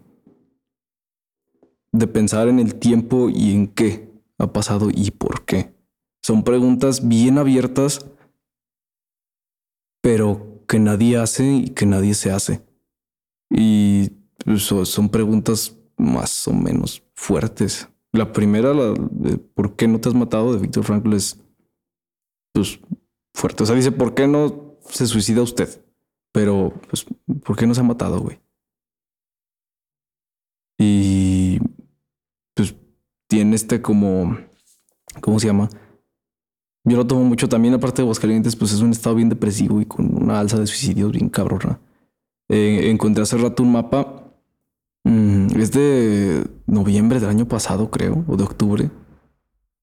de 1.93 2.07
pensar 2.07 2.49
en 2.49 2.59
el 2.59 2.75
tiempo 2.77 3.29
y 3.29 3.53
en 3.53 3.69
qué 3.69 4.09
ha 4.39 4.53
pasado 4.53 4.91
y 4.93 5.11
por 5.11 5.45
qué. 5.45 5.75
Son 6.23 6.45
preguntas 6.45 7.09
bien 7.09 7.39
abiertas, 7.39 8.07
pero 10.01 10.63
que 10.69 10.79
nadie 10.79 11.17
hace 11.17 11.45
y 11.45 11.69
que 11.71 11.87
nadie 11.87 12.15
se 12.15 12.31
hace. 12.31 12.63
Y 13.51 14.11
pues, 14.45 14.63
son 14.63 15.09
preguntas 15.09 15.75
más 15.99 16.49
o 16.49 16.53
menos 16.53 17.03
fuertes. 17.15 17.89
La 18.13 18.33
primera, 18.33 18.73
la 18.73 18.95
de 19.11 19.37
¿por 19.37 19.77
qué 19.77 19.87
no 19.87 20.01
te 20.01 20.09
has 20.09 20.15
matado? 20.15 20.55
de 20.55 20.61
Víctor 20.61 20.85
Frankl 20.85 21.13
es 21.13 21.39
pues, 22.53 22.81
fuerte. 23.35 23.65
O 23.65 23.67
sea, 23.67 23.77
dice, 23.77 23.93
¿por 23.93 24.15
qué 24.15 24.27
no 24.27 24.79
se 24.89 25.07
suicida 25.07 25.43
usted? 25.43 25.85
Pero, 26.33 26.73
pues, 26.89 27.05
¿por 27.45 27.57
qué 27.57 27.67
no 27.67 27.75
se 27.75 27.81
ha 27.81 27.85
matado, 27.85 28.21
güey? 28.21 28.41
Y 30.79 31.59
pues 32.55 32.75
tiene 33.27 33.57
este 33.57 33.83
como, 33.83 34.39
¿cómo 35.21 35.41
se 35.41 35.49
llama? 35.49 35.69
Yo 36.85 36.97
lo 36.97 37.07
tomo 37.07 37.25
mucho 37.25 37.49
también, 37.49 37.75
aparte 37.75 37.97
de 37.97 38.03
Aguascalientes, 38.05 38.55
pues 38.55 38.73
es 38.73 38.81
un 38.81 38.93
estado 38.93 39.17
bien 39.17 39.29
depresivo 39.29 39.81
y 39.81 39.87
con 39.87 40.23
una 40.23 40.39
alza 40.39 40.59
de 40.59 40.67
suicidios 40.67 41.11
bien 41.13 41.29
cabrona. 41.29 41.81
Eh, 42.49 42.91
encontré 42.91 43.25
hace 43.25 43.37
rato 43.37 43.63
un 43.63 43.73
mapa 43.73 44.29
Mm, 45.09 45.38
es 45.63 45.73
de 45.73 46.47
noviembre 46.67 47.21
del 47.21 47.31
año 47.31 47.49
pasado, 47.49 47.91
creo, 47.91 48.25
o 48.27 48.37
de 48.37 48.45
octubre, 48.45 48.91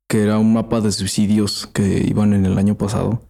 que 0.08 0.22
era 0.22 0.38
un 0.38 0.54
mapa 0.54 0.82
de 0.82 0.92
suicidios 0.92 1.68
que 1.68 2.06
iban 2.08 2.34
en 2.34 2.46
el 2.46 2.58
año 2.58 2.76
pasado 2.76 3.22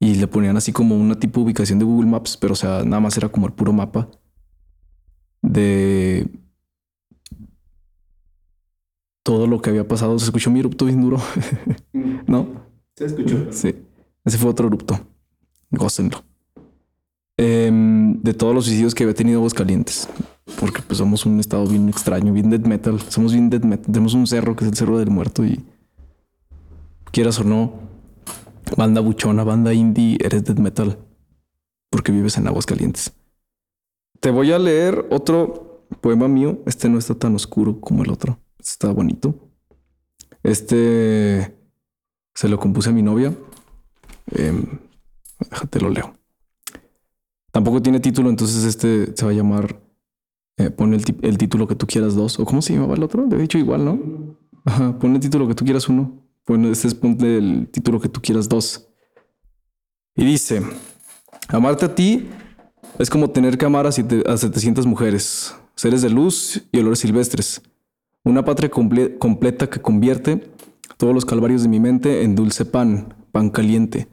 y 0.00 0.14
le 0.16 0.26
ponían 0.26 0.56
así 0.56 0.72
como 0.72 0.96
una 0.96 1.18
tipo 1.18 1.40
de 1.40 1.46
ubicación 1.46 1.78
de 1.78 1.84
Google 1.84 2.10
Maps, 2.10 2.36
pero 2.36 2.52
o 2.52 2.56
sea, 2.56 2.84
nada 2.84 3.00
más 3.00 3.16
era 3.16 3.28
como 3.28 3.46
el 3.46 3.52
puro 3.52 3.72
mapa 3.72 4.08
de 5.42 6.28
todo 9.22 9.46
lo 9.46 9.60
que 9.60 9.70
había 9.70 9.88
pasado. 9.88 10.18
Se 10.18 10.26
escuchó 10.26 10.50
mi 10.50 10.60
erupto 10.60 10.84
bien 10.84 11.00
duro, 11.00 11.18
¿no? 12.26 12.66
Se 12.94 13.06
escuchó. 13.06 13.50
Sí, 13.50 13.74
ese 14.24 14.38
fue 14.38 14.50
otro 14.50 14.66
erupto. 14.66 15.00
Gócenlo. 15.70 16.22
Em, 17.36 18.22
de 18.22 18.32
todos 18.32 18.54
los 18.54 18.66
suicidios 18.66 18.94
que 18.94 19.02
había 19.02 19.14
tenido 19.14 19.40
Aguascalientes 19.40 20.08
porque 20.64 20.80
pues 20.80 20.96
somos 20.96 21.26
un 21.26 21.40
estado 21.40 21.66
bien 21.66 21.90
extraño, 21.90 22.32
bien 22.32 22.48
dead 22.48 22.64
metal. 22.64 22.98
Somos 22.98 23.34
bien 23.34 23.50
dead 23.50 23.62
metal. 23.64 23.84
Tenemos 23.84 24.14
un 24.14 24.26
cerro 24.26 24.56
que 24.56 24.64
es 24.64 24.70
el 24.70 24.76
Cerro 24.78 24.98
del 24.98 25.10
Muerto 25.10 25.44
y 25.44 25.62
quieras 27.12 27.38
o 27.38 27.44
no, 27.44 27.80
banda 28.74 29.02
buchona, 29.02 29.44
banda 29.44 29.74
indie, 29.74 30.16
eres 30.24 30.42
dead 30.42 30.56
metal 30.56 30.96
porque 31.90 32.12
vives 32.12 32.38
en 32.38 32.48
aguas 32.48 32.64
calientes. 32.64 33.12
Te 34.20 34.30
voy 34.30 34.52
a 34.52 34.58
leer 34.58 35.06
otro 35.10 35.86
poema 36.00 36.28
mío. 36.28 36.62
Este 36.64 36.88
no 36.88 36.96
está 36.96 37.14
tan 37.14 37.34
oscuro 37.34 37.78
como 37.78 38.02
el 38.02 38.10
otro. 38.10 38.38
Este 38.58 38.70
está 38.70 38.90
bonito. 38.90 39.34
Este 40.42 41.54
se 42.34 42.48
lo 42.48 42.58
compuse 42.58 42.88
a 42.88 42.92
mi 42.94 43.02
novia. 43.02 43.34
Eh, 44.30 44.64
déjate 45.50 45.78
lo 45.78 45.90
leo. 45.90 46.14
Tampoco 47.52 47.82
tiene 47.82 48.00
título, 48.00 48.30
entonces 48.30 48.64
este 48.64 49.14
se 49.14 49.26
va 49.26 49.30
a 49.30 49.34
llamar 49.34 49.83
eh, 50.56 50.70
pon 50.70 50.94
el, 50.94 51.04
título 51.38 51.66
que 51.66 51.74
tú 51.74 51.86
quieras 51.86 52.14
dos. 52.14 52.38
¿O 52.38 52.44
cómo 52.44 52.62
se 52.62 52.74
llamaba 52.74 52.94
el 52.94 53.02
otro? 53.02 53.26
De 53.26 53.42
hecho, 53.42 53.58
igual, 53.58 53.84
¿no? 53.84 54.36
Ajá, 54.64 54.98
pon 54.98 55.14
el 55.14 55.20
título 55.20 55.48
que 55.48 55.54
tú 55.54 55.64
quieras 55.64 55.88
uno. 55.88 56.24
Bueno, 56.46 56.68
este 56.68 56.88
es 56.88 56.94
ponle 56.94 57.38
el 57.38 57.68
título 57.70 58.00
que 58.00 58.08
tú 58.08 58.20
quieras 58.20 58.48
dos. 58.48 58.86
Y 60.14 60.24
dice, 60.24 60.62
amarte 61.48 61.86
a 61.86 61.94
ti 61.94 62.28
es 62.98 63.10
como 63.10 63.30
tener 63.30 63.58
que 63.58 63.64
amar 63.64 63.86
a, 63.86 63.92
siete, 63.92 64.22
a 64.26 64.36
700 64.36 64.86
mujeres, 64.86 65.54
seres 65.74 66.02
de 66.02 66.10
luz 66.10 66.62
y 66.70 66.78
olores 66.78 67.00
silvestres. 67.00 67.62
Una 68.22 68.44
patria 68.44 68.70
comple 68.70 69.18
completa 69.18 69.68
que 69.68 69.80
convierte 69.80 70.52
todos 70.98 71.14
los 71.14 71.24
calvarios 71.24 71.62
de 71.62 71.68
mi 71.68 71.80
mente 71.80 72.22
en 72.22 72.34
dulce 72.34 72.64
pan, 72.64 73.14
pan 73.32 73.50
caliente. 73.50 74.08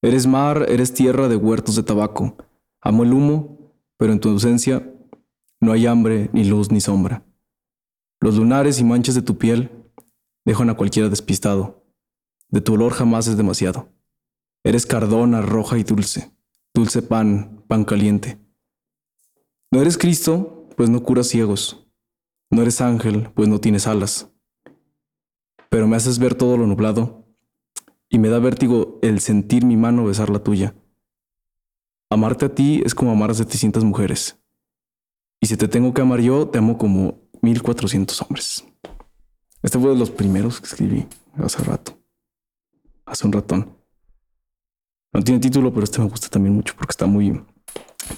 Eres 0.00 0.26
mar, 0.26 0.66
eres 0.68 0.92
tierra 0.92 1.28
de 1.28 1.36
huertos 1.36 1.76
de 1.76 1.82
tabaco. 1.82 2.36
Amo 2.80 3.04
el 3.04 3.12
humo, 3.12 3.72
pero 3.96 4.12
en 4.12 4.18
tu 4.18 4.30
ausencia 4.30 4.90
no 5.62 5.70
hay 5.70 5.86
hambre, 5.86 6.28
ni 6.32 6.42
luz, 6.42 6.72
ni 6.72 6.80
sombra. 6.80 7.24
Los 8.20 8.36
lunares 8.36 8.80
y 8.80 8.84
manchas 8.84 9.14
de 9.14 9.22
tu 9.22 9.38
piel 9.38 9.70
dejan 10.44 10.68
a 10.68 10.74
cualquiera 10.74 11.08
despistado. 11.08 11.86
De 12.48 12.60
tu 12.60 12.74
olor 12.74 12.92
jamás 12.92 13.28
es 13.28 13.36
demasiado. 13.36 13.88
Eres 14.64 14.86
cardona 14.86 15.40
roja 15.40 15.78
y 15.78 15.84
dulce, 15.84 16.32
dulce 16.74 17.00
pan, 17.00 17.64
pan 17.68 17.84
caliente. 17.84 18.38
No 19.70 19.80
eres 19.80 19.96
Cristo, 19.96 20.66
pues 20.76 20.90
no 20.90 21.04
curas 21.04 21.28
ciegos. 21.28 21.88
No 22.50 22.60
eres 22.62 22.80
ángel, 22.80 23.30
pues 23.32 23.48
no 23.48 23.60
tienes 23.60 23.86
alas. 23.86 24.32
Pero 25.70 25.86
me 25.86 25.94
haces 25.94 26.18
ver 26.18 26.34
todo 26.34 26.56
lo 26.56 26.66
nublado 26.66 27.24
y 28.08 28.18
me 28.18 28.30
da 28.30 28.40
vértigo 28.40 28.98
el 29.00 29.20
sentir 29.20 29.64
mi 29.64 29.76
mano 29.76 30.04
besar 30.04 30.28
la 30.28 30.42
tuya. 30.42 30.74
Amarte 32.10 32.46
a 32.46 32.54
ti 32.54 32.82
es 32.84 32.96
como 32.96 33.12
amar 33.12 33.30
a 33.30 33.34
700 33.34 33.84
mujeres. 33.84 34.41
Y 35.42 35.46
si 35.48 35.56
te 35.56 35.66
tengo 35.66 35.92
que 35.92 36.00
amar 36.00 36.20
yo, 36.20 36.48
te 36.48 36.58
amo 36.58 36.78
como 36.78 37.20
1400 37.42 38.22
hombres. 38.22 38.64
Este 39.60 39.76
fue 39.76 39.90
de 39.90 39.96
los 39.96 40.08
primeros 40.08 40.60
que 40.60 40.66
escribí 40.68 41.08
hace 41.34 41.64
rato. 41.64 41.98
Hace 43.04 43.26
un 43.26 43.32
ratón. 43.32 43.76
No 45.12 45.20
tiene 45.24 45.40
título, 45.40 45.72
pero 45.74 45.82
este 45.82 45.98
me 45.98 46.08
gusta 46.08 46.28
también 46.28 46.54
mucho 46.54 46.74
porque 46.76 46.92
está 46.92 47.06
muy, 47.06 47.44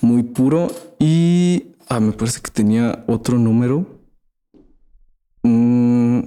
muy 0.02 0.22
puro. 0.22 0.68
Y 0.98 1.74
ah, 1.88 1.98
me 1.98 2.12
parece 2.12 2.42
que 2.42 2.50
tenía 2.50 3.06
otro 3.08 3.38
número. 3.38 3.86
Mm, 5.42 6.20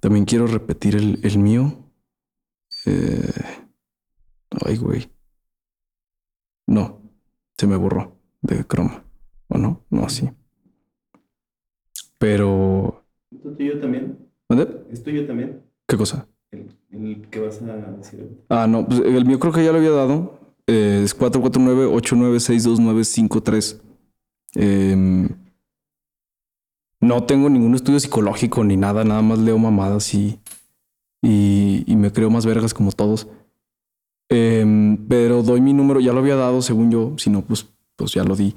también 0.00 0.24
quiero 0.24 0.46
repetir 0.46 0.96
el, 0.96 1.38
mío. 1.38 1.90
Eh, 2.86 3.66
ay, 4.64 4.78
güey. 4.78 5.12
No, 6.66 7.02
se 7.58 7.66
me 7.66 7.76
borró 7.76 8.18
de 8.40 8.66
croma. 8.66 9.05
¿O 9.56 9.58
no? 9.58 9.80
No, 9.88 10.04
así. 10.04 10.28
Pero. 12.18 13.02
¿Esto 13.34 13.52
tuyo 13.52 13.80
también? 13.80 14.18
¿Dónde? 14.50 14.84
¿Es 14.90 15.02
tuyo 15.02 15.26
también? 15.26 15.62
¿Qué 15.88 15.96
cosa? 15.96 16.28
El, 16.50 16.76
el 16.90 17.26
que 17.30 17.40
vas 17.40 17.62
a 17.62 17.74
decir. 17.92 18.44
Ah, 18.50 18.66
no, 18.66 18.86
pues 18.86 19.00
el 19.00 19.24
mío 19.24 19.40
creo 19.40 19.54
que 19.54 19.64
ya 19.64 19.72
lo 19.72 19.78
había 19.78 19.92
dado. 19.92 20.38
Eh, 20.66 21.00
es 21.04 21.18
449-8962953. 21.18 23.80
Eh, 24.56 25.26
no 27.00 27.24
tengo 27.24 27.48
ningún 27.48 27.74
estudio 27.74 27.98
psicológico 27.98 28.62
ni 28.62 28.76
nada, 28.76 29.04
nada 29.04 29.22
más 29.22 29.38
leo 29.38 29.56
mamadas 29.58 30.12
y, 30.12 30.38
y, 31.22 31.82
y 31.86 31.96
me 31.96 32.12
creo 32.12 32.28
más 32.28 32.44
vergas 32.44 32.74
como 32.74 32.92
todos. 32.92 33.26
Eh, 34.28 34.98
pero 35.08 35.42
doy 35.42 35.62
mi 35.62 35.72
número, 35.72 36.00
ya 36.00 36.12
lo 36.12 36.18
había 36.18 36.36
dado 36.36 36.60
según 36.60 36.90
yo, 36.90 37.14
si 37.16 37.30
no, 37.30 37.40
pues, 37.42 37.66
pues 37.96 38.12
ya 38.12 38.22
lo 38.22 38.36
di. 38.36 38.54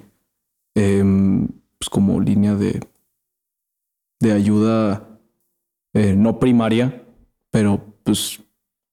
Em, 0.79 1.45
pues 1.77 1.89
como 1.89 2.21
línea 2.21 2.55
de, 2.55 2.79
de 4.21 4.31
ayuda 4.31 5.19
eh, 5.93 6.15
no 6.15 6.39
primaria, 6.39 7.03
pero 7.51 7.83
pues 8.03 8.41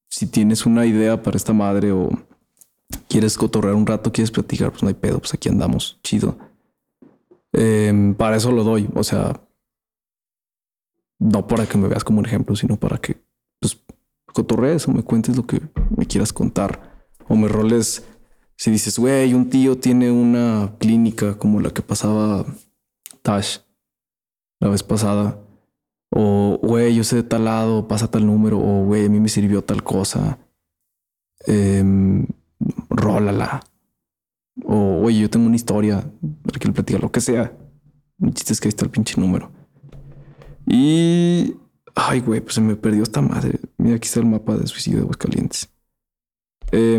si 0.09 0.27
tienes 0.27 0.66
una 0.66 0.85
idea 0.85 1.22
para 1.22 1.37
esta 1.37 1.53
madre 1.53 1.92
o 1.92 2.11
quieres 3.09 3.38
cotorrear 3.38 3.77
un 3.77 3.87
rato, 3.87 4.11
quieres 4.11 4.33
platicar, 4.33 4.70
pues 4.70 4.83
no 4.83 4.88
hay 4.88 4.94
pedo, 4.94 5.20
pues 5.20 5.33
aquí 5.33 5.49
andamos, 5.49 6.01
chido. 6.03 6.37
Em, 7.53 8.16
para 8.16 8.35
eso 8.37 8.51
lo 8.51 8.64
doy, 8.64 8.88
o 8.92 9.05
sea, 9.05 9.40
no 11.20 11.46
para 11.46 11.66
que 11.66 11.79
me 11.79 11.87
veas 11.87 12.03
como 12.03 12.18
un 12.18 12.27
ejemplo, 12.27 12.57
sino 12.57 12.77
para 12.77 12.99
que 12.99 13.22
pues 13.61 13.81
cotorrees 14.33 14.88
o 14.88 14.92
me 14.92 15.05
cuentes 15.05 15.37
lo 15.37 15.46
que 15.46 15.62
me 15.96 16.07
quieras 16.07 16.33
contar 16.33 17.07
o 17.29 17.37
me 17.37 17.46
roles 17.46 18.05
si 18.57 18.71
dices, 18.71 18.99
güey, 18.99 19.35
un 19.35 19.51
tío 19.51 19.79
tiene 19.79 20.11
una 20.11 20.75
clínica 20.79 21.37
como 21.38 21.61
la 21.61 21.71
que 21.71 21.83
pasaba 21.83 22.45
Tash 23.23 23.59
la 24.61 24.69
vez 24.69 24.83
pasada, 24.83 25.38
o 26.11 26.59
güey, 26.62 26.95
yo 26.95 27.05
sé 27.05 27.16
de 27.16 27.23
tal 27.23 27.45
lado, 27.45 27.88
pasa 27.88 28.11
tal 28.11 28.27
número, 28.27 28.59
o 28.59 28.85
güey, 28.85 29.07
a 29.07 29.09
mí 29.09 29.21
me 29.21 29.29
sirvió 29.29 29.62
tal 29.62 29.83
cosa, 29.83 30.38
eh, 31.47 31.85
rólala. 32.88 33.62
O 34.64 35.01
güey, 35.01 35.21
yo 35.21 35.29
tengo 35.29 35.47
una 35.47 35.57
historia 35.57 36.11
para 36.42 36.59
que 36.59 36.69
le 36.69 36.75
platicar 36.75 37.03
lo 37.03 37.12
que 37.12 37.21
sea. 37.21 37.53
El 38.21 38.33
chiste 38.33 38.55
es 38.55 38.61
que 38.61 38.69
ahí 38.69 38.71
está 38.71 38.85
el 38.87 38.90
pinche 38.90 39.21
número. 39.21 39.51
Y. 40.66 41.55
Ay, 41.95 42.21
güey, 42.21 42.40
pues 42.40 42.55
se 42.55 42.61
me 42.61 42.77
perdió 42.77 43.03
esta 43.03 43.21
madre. 43.23 43.59
Mira, 43.79 43.97
aquí 43.97 44.07
está 44.07 44.21
el 44.21 44.27
mapa 44.27 44.57
de 44.57 44.66
suicidio 44.66 44.99
de 44.99 45.03
Aguascalientes. 45.05 45.71
Eh, 46.73 46.99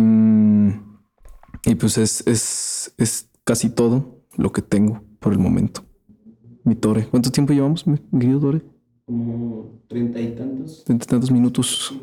y 1.68 1.76
pues 1.76 1.98
es, 1.98 2.26
es, 2.26 2.94
es 2.98 3.30
casi 3.44 3.70
todo 3.70 4.24
lo 4.38 4.52
que 4.52 4.62
tengo 4.62 5.04
por 5.20 5.34
el 5.34 5.40
momento. 5.40 5.84
Mi 6.64 6.76
Tore. 6.76 7.08
¿Cuánto 7.08 7.30
tiempo 7.30 7.54
llevamos, 7.54 7.86
mi 7.86 7.98
querido 7.98 8.40
Tore? 8.40 8.62
Como 9.06 9.82
treinta 9.88 10.20
y 10.20 10.34
tantos. 10.34 10.84
Treinta 10.86 11.06
y 11.06 11.08
tantos 11.08 11.32
minutos. 11.32 11.94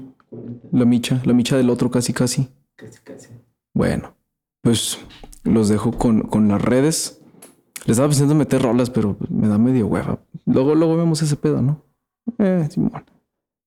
La 0.70 0.84
micha, 0.84 1.22
la 1.24 1.32
micha 1.32 1.56
del 1.56 1.70
otro 1.70 1.90
casi, 1.90 2.12
casi. 2.12 2.48
Casi, 2.76 3.00
casi. 3.02 3.28
Bueno, 3.72 4.14
pues 4.60 4.98
los 5.44 5.68
dejo 5.68 5.92
con, 5.92 6.22
con 6.22 6.48
las 6.48 6.60
redes. 6.60 7.22
Les 7.86 7.90
estaba 7.90 8.08
pensando 8.08 8.34
meter 8.34 8.60
rolas, 8.60 8.90
pero 8.90 9.16
me 9.30 9.48
da 9.48 9.58
medio 9.58 9.86
hueva. 9.86 10.18
luego, 10.44 10.74
luego 10.74 10.96
vemos 10.96 11.22
ese 11.22 11.36
pedo, 11.36 11.62
¿no? 11.62 11.82
Eh, 12.38 12.66
Simón. 12.70 13.04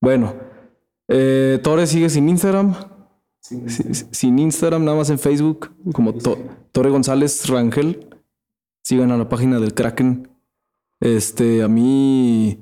Bueno, 0.00 0.34
eh, 1.08 1.58
Tore 1.62 1.86
sigue 1.86 2.08
sin 2.08 2.28
Instagram. 2.28 2.74
Sin 3.40 4.38
Instagram, 4.38 4.84
nada 4.84 4.96
más 4.98 5.10
en 5.10 5.18
Facebook, 5.18 5.70
como 5.92 6.12
To- 6.14 6.38
Tore 6.72 6.90
González 6.90 7.48
Rangel. 7.48 8.08
Sigan 8.82 9.10
a 9.10 9.16
la 9.16 9.28
página 9.28 9.58
del 9.60 9.74
Kraken. 9.74 10.28
Este, 11.00 11.62
a 11.62 11.68
mí. 11.68 12.58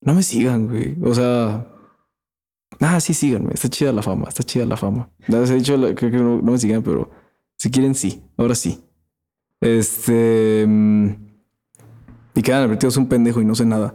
No 0.00 0.14
me 0.14 0.22
sigan, 0.22 0.68
güey. 0.68 0.96
O 1.02 1.14
sea. 1.14 1.66
Ah, 2.80 3.00
sí, 3.00 3.14
síganme. 3.14 3.50
Está 3.54 3.68
chida 3.68 3.92
la 3.92 4.02
fama. 4.02 4.28
Está 4.28 4.42
chida 4.42 4.66
la 4.66 4.76
fama. 4.76 5.08
Ya 5.28 5.40
les 5.40 5.50
he 5.50 5.54
dicho 5.54 5.76
que, 5.94 6.10
que 6.10 6.18
no, 6.18 6.40
no 6.42 6.52
me 6.52 6.58
sigan, 6.58 6.82
pero 6.82 7.10
si 7.56 7.70
quieren, 7.70 7.94
sí. 7.94 8.22
Ahora 8.36 8.54
sí. 8.54 8.80
Este. 9.60 10.64
mm, 10.68 11.08
Y 12.34 12.42
quedan 12.42 12.64
advertidos 12.64 12.96
un 12.98 13.08
pendejo 13.08 13.40
y 13.40 13.44
no 13.44 13.54
sé 13.54 13.64
nada. 13.64 13.94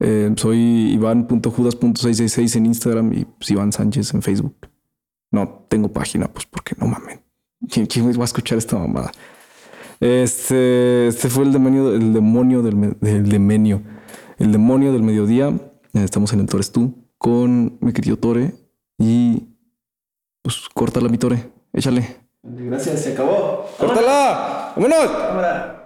Eh, 0.00 0.32
soy 0.36 0.92
Iván.judas.666 0.92 2.56
en 2.56 2.66
Instagram 2.66 3.12
y 3.12 3.24
pues, 3.24 3.50
Iván 3.50 3.72
Sánchez 3.72 4.12
en 4.14 4.22
Facebook. 4.22 4.54
No 5.30 5.66
tengo 5.68 5.88
página, 5.92 6.28
pues 6.28 6.46
porque 6.46 6.74
no 6.78 6.86
mamen. 6.86 7.22
¿Quién, 7.70 7.86
quién 7.86 8.10
va 8.12 8.22
a 8.22 8.24
escuchar 8.24 8.58
esta 8.58 8.78
mamada? 8.78 9.12
Este, 10.00 11.08
este 11.08 11.28
fue 11.28 11.44
el 11.44 11.52
demonio, 11.52 11.94
el 11.94 12.12
demonio 12.12 12.62
del, 12.62 12.96
del 13.00 13.28
demonio. 13.28 13.82
El 14.38 14.52
demonio 14.52 14.92
del 14.92 15.02
mediodía. 15.02 15.52
Estamos 15.92 16.32
en 16.32 16.40
el 16.40 16.46
Tores 16.46 16.72
tú 16.72 16.94
con 17.18 17.78
mi 17.80 17.92
querido 17.92 18.16
Tore. 18.16 18.54
Y 18.98 19.48
pues 20.42 20.68
córtala, 20.72 21.08
mi 21.08 21.18
Tore. 21.18 21.50
Échale. 21.72 22.16
Gracias, 22.42 23.02
se 23.02 23.12
acabó. 23.12 23.66
¡Córtala! 23.78 24.72
¡Vámonos! 24.74 25.10
Cámara. 25.10 25.79